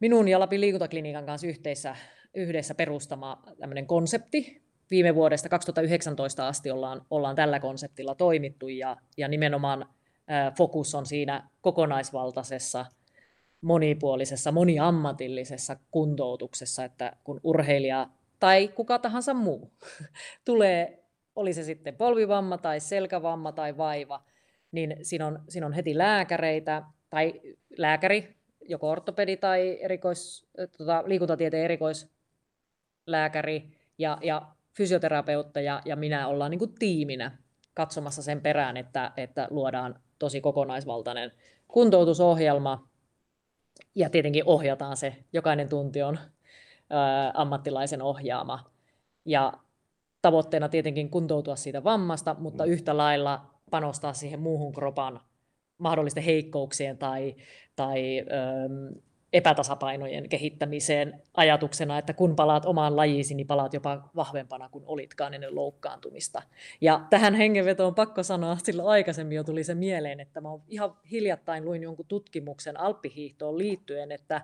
[0.00, 1.96] Minun ja Lapin liikuntaklinikan kanssa yhteisessä,
[2.34, 4.67] yhdessä perustama tämmöinen konsepti.
[4.90, 9.86] Viime vuodesta 2019 asti ollaan, ollaan tällä konseptilla toimittu ja, ja nimenomaan
[10.58, 12.86] fokus on siinä kokonaisvaltaisessa–
[13.60, 18.08] monipuolisessa, moniammatillisessa kuntoutuksessa, että kun urheilija
[18.40, 19.72] tai kuka tahansa muu
[20.44, 21.04] tulee,
[21.36, 24.24] oli se sitten polvivamma tai selkävamma tai vaiva,
[24.72, 27.40] niin siinä on, siinä on heti lääkäreitä tai
[27.76, 30.46] lääkäri, joko ortopedi tai erikois,
[30.78, 34.46] tota, liikuntatieteen erikoislääkäri ja, ja
[34.78, 37.38] fysioterapeuttaja ja, ja minä ollaan niin kuin tiiminä
[37.74, 41.32] katsomassa sen perään, että, että luodaan tosi kokonaisvaltainen
[41.68, 42.88] kuntoutusohjelma,
[43.94, 46.18] ja tietenkin ohjataan se, jokainen tunti on
[46.90, 48.70] ää, ammattilaisen ohjaama.
[49.24, 49.52] Ja
[50.22, 55.20] tavoitteena tietenkin kuntoutua siitä vammasta, mutta yhtä lailla panostaa siihen muuhun kropan
[55.78, 57.36] mahdollisten heikkouksien tai,
[57.76, 58.24] tai ö,
[59.32, 65.54] epätasapainojen kehittämiseen ajatuksena, että kun palaat omaan lajiisi, niin palaat jopa vahvempana kuin olitkaan ennen
[65.54, 66.42] loukkaantumista.
[66.80, 71.64] Ja tähän hengenvetoon pakko sanoa, sillä aikaisemmin jo tuli se mieleen, että mä ihan hiljattain
[71.64, 74.42] luin jonkun tutkimuksen alppihiihtoon liittyen, että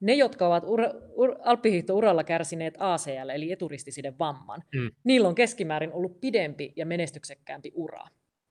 [0.00, 0.80] ne, jotka ovat ur,
[1.14, 4.90] ur, alppihiihtouralla kärsineet ACL, eli eturistisiden vamman, mm.
[5.04, 8.04] niillä on keskimäärin ollut pidempi ja menestyksekkäämpi ura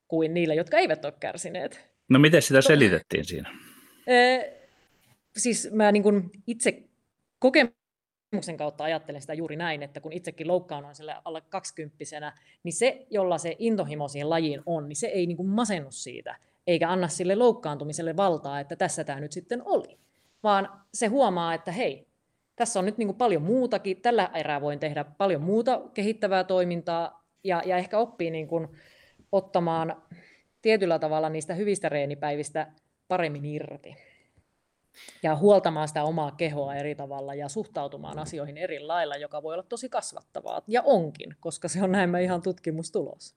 [0.08, 1.90] kuin niillä, jotka eivät ole kärsineet.
[2.10, 3.50] No miten sitä selitettiin siinä?
[5.38, 6.84] Siis mä niin kuin itse
[7.40, 13.06] kokemuksen kautta ajattelen sitä juuri näin, että kun itsekin loukkaannuin sille alle kaksikymppisenä, niin se,
[13.10, 16.36] jolla se intohimo siihen lajiin on, niin se ei niin kuin masennu siitä,
[16.68, 20.00] eikä anna sille loukkaantumiselle valtaa, että tässä tämä nyt sitten oli.
[20.44, 22.08] Vaan se huomaa, että hei,
[22.56, 27.26] tässä on nyt niin kuin paljon muutakin, tällä erää voin tehdä paljon muuta kehittävää toimintaa,
[27.44, 28.68] ja, ja ehkä oppii niin kuin
[29.32, 30.04] ottamaan
[30.62, 32.68] tietyllä tavalla niistä hyvistä reenipäivistä
[33.08, 33.96] paremmin irti
[35.24, 39.66] ja huoltamaan sitä omaa kehoa eri tavalla ja suhtautumaan asioihin eri lailla, joka voi olla
[39.70, 40.62] tosi kasvattavaa.
[40.68, 43.36] Ja onkin, koska se on näin ihan tutkimustulos.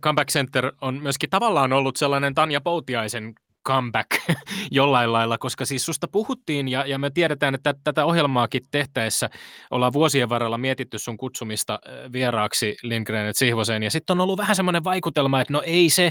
[0.00, 3.34] Comeback Center on myöskin tavallaan ollut sellainen Tanja Poutiaisen
[3.68, 4.08] comeback
[4.70, 9.30] jollain lailla, koska siis susta puhuttiin ja, ja me tiedetään, että tätä ohjelmaakin tehtäessä
[9.70, 11.78] ollaan vuosien varrella mietitty sun kutsumista
[12.12, 16.10] vieraaksi Lindgren et Sihvoseen ja sitten on ollut vähän semmoinen vaikutelma, että no ei se,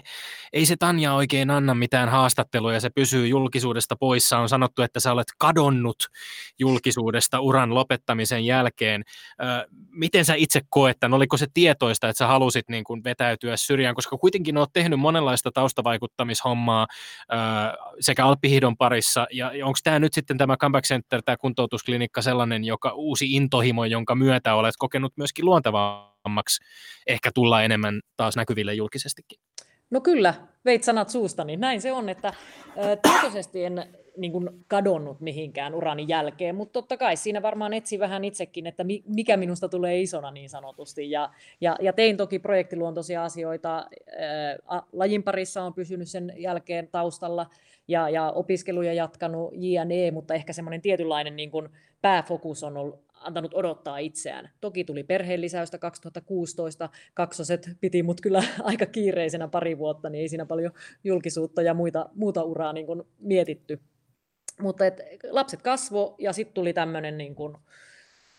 [0.53, 4.37] ei se Tanja oikein anna mitään haastattelua ja se pysyy julkisuudesta poissa.
[4.37, 6.03] On sanottu, että sä olet kadonnut
[6.59, 9.03] julkisuudesta uran lopettamisen jälkeen.
[9.89, 11.15] miten sä itse koet tämän?
[11.15, 15.51] Oliko se tietoista, että sä halusit niin kuin vetäytyä syrjään, koska kuitenkin oot tehnyt monenlaista
[15.53, 16.87] taustavaikuttamishommaa,
[17.99, 22.91] sekä alppihiidon parissa, ja onko tämä nyt sitten tämä Comeback Center, tämä kuntoutusklinikka sellainen, joka
[22.93, 26.63] uusi intohimo, jonka myötä olet kokenut myöskin luontevammaksi
[27.07, 29.39] ehkä tulla enemmän taas näkyville julkisestikin?
[29.91, 30.33] No kyllä,
[30.65, 31.57] veit sanat suustani.
[31.57, 32.33] Näin se on, että
[33.01, 33.83] tietoisesti en
[34.17, 38.83] niin kuin kadonnut mihinkään urani jälkeen, mutta totta kai siinä varmaan etsi vähän itsekin, että
[39.05, 41.11] mikä minusta tulee isona niin sanotusti.
[41.11, 41.29] Ja,
[41.61, 43.85] ja, ja tein toki projektiluontoisia asioita,
[44.93, 47.47] lajin parissa on pysynyt sen jälkeen taustalla
[47.87, 51.69] ja, ja opiskeluja jatkanut JNE, mutta ehkä semmoinen tietynlainen niin kuin
[52.01, 54.49] pääfokus on ollut, antanut odottaa itseään.
[54.61, 60.45] Toki tuli perheenlisäystä 2016, kaksoset piti mut kyllä aika kiireisenä pari vuotta, niin ei siinä
[60.45, 60.71] paljon
[61.03, 63.79] julkisuutta ja muita, muuta uraa niin kuin mietitty.
[64.61, 67.35] Mutta et lapset kasvo ja sitten tuli tämmöinen niin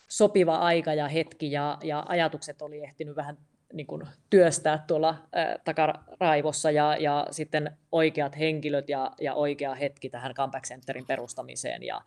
[0.09, 3.39] sopiva aika ja hetki ja, ja ajatukset oli ehtinyt vähän
[3.73, 10.11] niin kuin työstää tuolla ää, takaraivossa ja, ja sitten oikeat henkilöt ja, ja oikea hetki
[10.11, 12.01] tähän Comeback Centerin perustamiseen ja,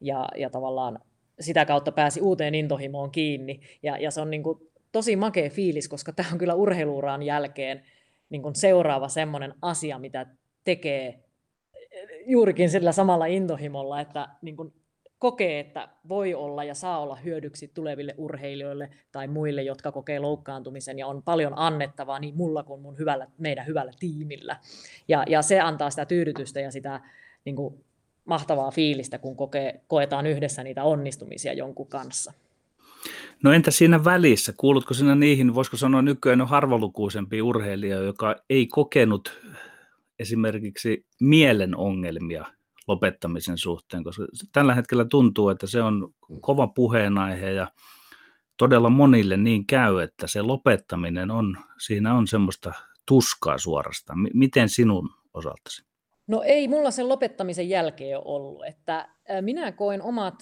[0.00, 0.98] ja, ja tavallaan
[1.40, 4.58] sitä kautta pääsi uuteen intohimoon kiinni ja, ja se on niin kuin
[4.92, 7.82] tosi makea fiilis, koska tämä on kyllä urheiluuraan jälkeen
[8.30, 10.26] niin kuin seuraava semmoinen asia, mitä
[10.64, 11.24] tekee
[12.26, 14.72] juurikin sillä samalla intohimolla, että niin kuin
[15.18, 20.98] kokee, että voi olla ja saa olla hyödyksi tuleville urheilijoille tai muille, jotka kokee loukkaantumisen
[20.98, 24.56] ja on paljon annettavaa niin mulla kuin mun hyvällä, meidän hyvällä tiimillä.
[25.08, 27.00] Ja, ja se antaa sitä tyydytystä ja sitä
[27.44, 27.84] niin kuin
[28.24, 32.32] mahtavaa fiilistä, kun koke, koetaan yhdessä niitä onnistumisia jonkun kanssa.
[33.42, 34.52] No entä siinä välissä?
[34.56, 39.40] Kuulutko sinä niihin, voisiko sanoa nykyään on harvalukuisempi urheilija, joka ei kokenut
[40.18, 42.46] esimerkiksi mielen ongelmia
[42.88, 47.68] lopettamisen suhteen, koska tällä hetkellä tuntuu, että se on kova puheenaihe ja
[48.56, 52.72] todella monille niin käy, että se lopettaminen on, siinä on semmoista
[53.06, 54.18] tuskaa suorastaan.
[54.34, 55.91] Miten sinun osaltasi?
[56.32, 59.08] No ei mulla sen lopettamisen jälkeen ole ollut, että
[59.40, 60.34] minä koen omat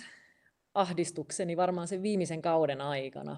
[0.75, 3.37] ahdistukseni varmaan sen viimeisen kauden aikana.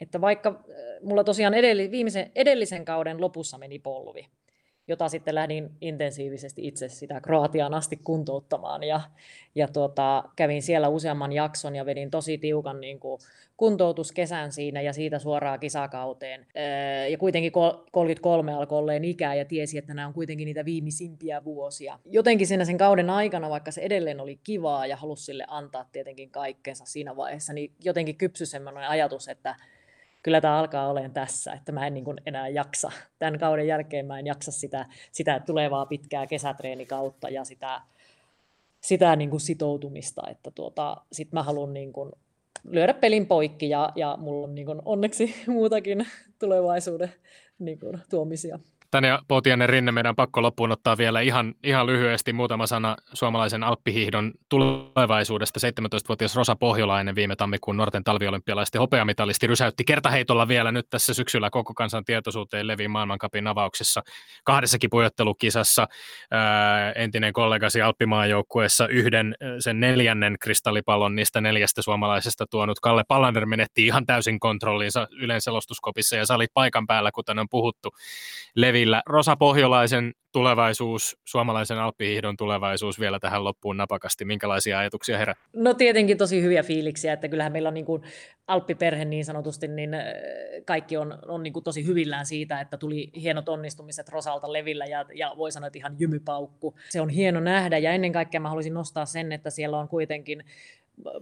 [0.00, 0.64] Että vaikka
[1.02, 4.26] mulla tosiaan edelli, viimeisen, edellisen kauden lopussa meni polvi,
[4.88, 8.82] jota sitten lähdin intensiivisesti itse sitä Kroatiaan asti kuntouttamaan.
[8.82, 9.00] Ja,
[9.54, 13.20] ja tuota, kävin siellä useamman jakson ja vedin tosi tiukan niin kuin,
[13.56, 16.46] kuntoutuskesän siinä ja siitä suoraan kisakauteen.
[16.56, 21.44] Öö, ja kuitenkin 33 alkoi olleen ikää ja tiesi, että nämä on kuitenkin niitä viimeisimpiä
[21.44, 21.98] vuosia.
[22.04, 26.30] Jotenkin siinä sen kauden aikana, vaikka se edelleen oli kivaa ja halusi sille antaa tietenkin
[26.30, 29.56] kaikkensa siinä vaiheessa, niin jotenkin kypsy semmoinen ajatus, että
[30.24, 32.92] kyllä tämä alkaa olemaan tässä, että mä en niin kuin enää jaksa.
[33.18, 37.80] Tämän kauden jälkeen mä en jaksa sitä, sitä tulevaa pitkää kesätreenikautta ja sitä,
[38.80, 42.12] sitä niin kuin sitoutumista, että tuota, sit mä haluan niin kuin
[42.64, 46.06] lyödä pelin poikki ja, ja mulla on niin kuin onneksi muutakin
[46.38, 47.12] tulevaisuuden
[47.58, 48.58] niin kuin, tuomisia.
[48.94, 54.32] Tanja Poutianen Rinne, meidän pakko loppuun ottaa vielä ihan, ihan lyhyesti muutama sana suomalaisen alppihiihdon
[54.48, 55.60] tulevaisuudesta.
[55.82, 61.74] 17-vuotias Rosa Pohjolainen viime tammikuun nuorten talviolympialaisten hopeamitalisti rysäytti kertaheitolla vielä nyt tässä syksyllä koko
[61.74, 64.02] kansan tietoisuuteen Levi maailmankapin avauksessa
[64.44, 65.86] kahdessakin pujottelukisassa.
[66.30, 68.28] Ää, entinen kollegasi Alppimaan
[68.90, 75.40] yhden sen neljännen kristallipallon niistä neljästä suomalaisesta tuonut Kalle Pallander menetti ihan täysin kontrolliinsa Ylen
[75.40, 77.90] selostuskopissa ja salit paikan päällä, kuten on puhuttu.
[78.56, 79.02] Levi esillä.
[79.06, 84.24] Rosa Pohjolaisen tulevaisuus, suomalaisen alppihiihdon tulevaisuus vielä tähän loppuun napakasti.
[84.24, 85.34] Minkälaisia ajatuksia herää?
[85.52, 88.02] No tietenkin tosi hyviä fiiliksiä, että kyllähän meillä on niin kuin
[88.46, 89.90] alppiperhe niin sanotusti, niin
[90.64, 95.04] kaikki on, on niin kuin tosi hyvillään siitä, että tuli hienot onnistumiset Rosalta levillä ja,
[95.14, 96.74] ja voi sanoa, että ihan jymypaukku.
[96.88, 100.44] Se on hieno nähdä ja ennen kaikkea mä haluaisin nostaa sen, että siellä on kuitenkin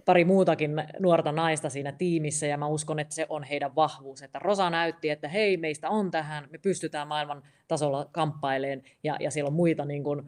[0.05, 4.21] pari muutakin nuorta naista siinä tiimissä ja mä uskon, että se on heidän vahvuus.
[4.21, 9.31] Että Rosa näytti, että hei, meistä on tähän, me pystytään maailman tasolla kamppaileen ja, ja
[9.31, 10.21] siellä on muita niin kuin,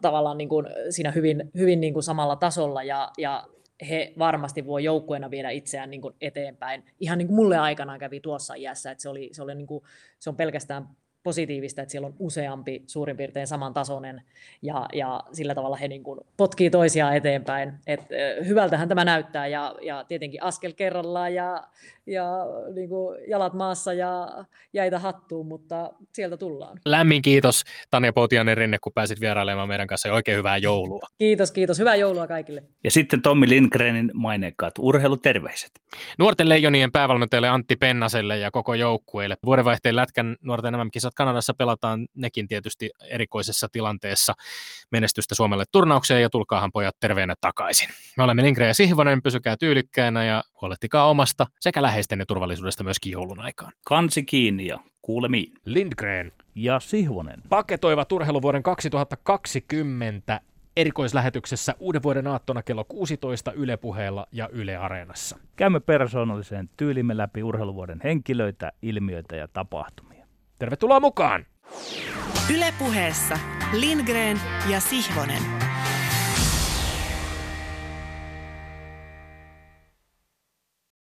[0.00, 3.48] tavallaan niin kuin siinä hyvin, hyvin niin kuin samalla tasolla ja, ja
[3.88, 6.84] he varmasti voi joukkueena viedä itseään niin kuin eteenpäin.
[7.00, 9.84] Ihan niin kuin mulle aikanaan kävi tuossa iässä, että se, oli, se, oli niin kuin,
[10.18, 10.88] se on pelkästään
[11.22, 14.22] positiivista, että siellä on useampi suurin piirtein samantasoinen
[14.62, 17.72] ja, ja sillä tavalla he niin kuin potkii toisiaan eteenpäin.
[17.86, 18.00] Et,
[18.46, 21.62] hyvältähän tämä näyttää ja, ja tietenkin askel kerrallaan ja,
[22.06, 22.26] ja
[22.74, 26.78] niin kuin jalat maassa ja jäitä hattuun, mutta sieltä tullaan.
[26.84, 31.06] Lämmin kiitos Tanja Poutianen Rinne, kun pääsit vierailemaan meidän kanssa ja oikein hyvää joulua.
[31.18, 31.78] Kiitos, kiitos.
[31.78, 32.62] Hyvää joulua kaikille.
[32.84, 35.70] Ja sitten Tommi Lindgrenin maineikkaat urheiluterveiset.
[36.18, 39.36] Nuorten leijonien päävalmentajalle Antti Pennaselle ja koko joukkueelle.
[39.46, 40.74] Vuodenvaihteen lätkän nuorten
[41.12, 44.34] MM-kisat Kanadassa pelataan nekin tietysti erikoisessa tilanteessa.
[44.90, 47.88] Menestystä Suomelle turnaukseen ja tulkaahan pojat terveenä takaisin.
[48.16, 53.12] Me olemme Lindgren ja Sihvonen, pysykää tyylikkäänä ja huolehtikaa omasta sekä läheisten ja turvallisuudesta myöskin
[53.12, 53.72] joulun aikaan.
[53.84, 55.52] Kansi kiinni ja kuulemiin.
[55.64, 60.40] Lindgren ja Sihvonen paketoivat urheiluvuoden 2020
[60.76, 65.38] erikoislähetyksessä uuden vuoden aattona kello 16 Yle Puheella ja Yle Areenassa.
[65.56, 70.11] Käymme persoonalliseen tyylimme läpi urheiluvuoden henkilöitä, ilmiöitä ja tapahtumia.
[70.62, 71.46] Tervetuloa mukaan!
[72.54, 73.38] Yle Puheessa
[73.72, 74.40] Lindgren
[74.70, 75.71] ja Sihvonen.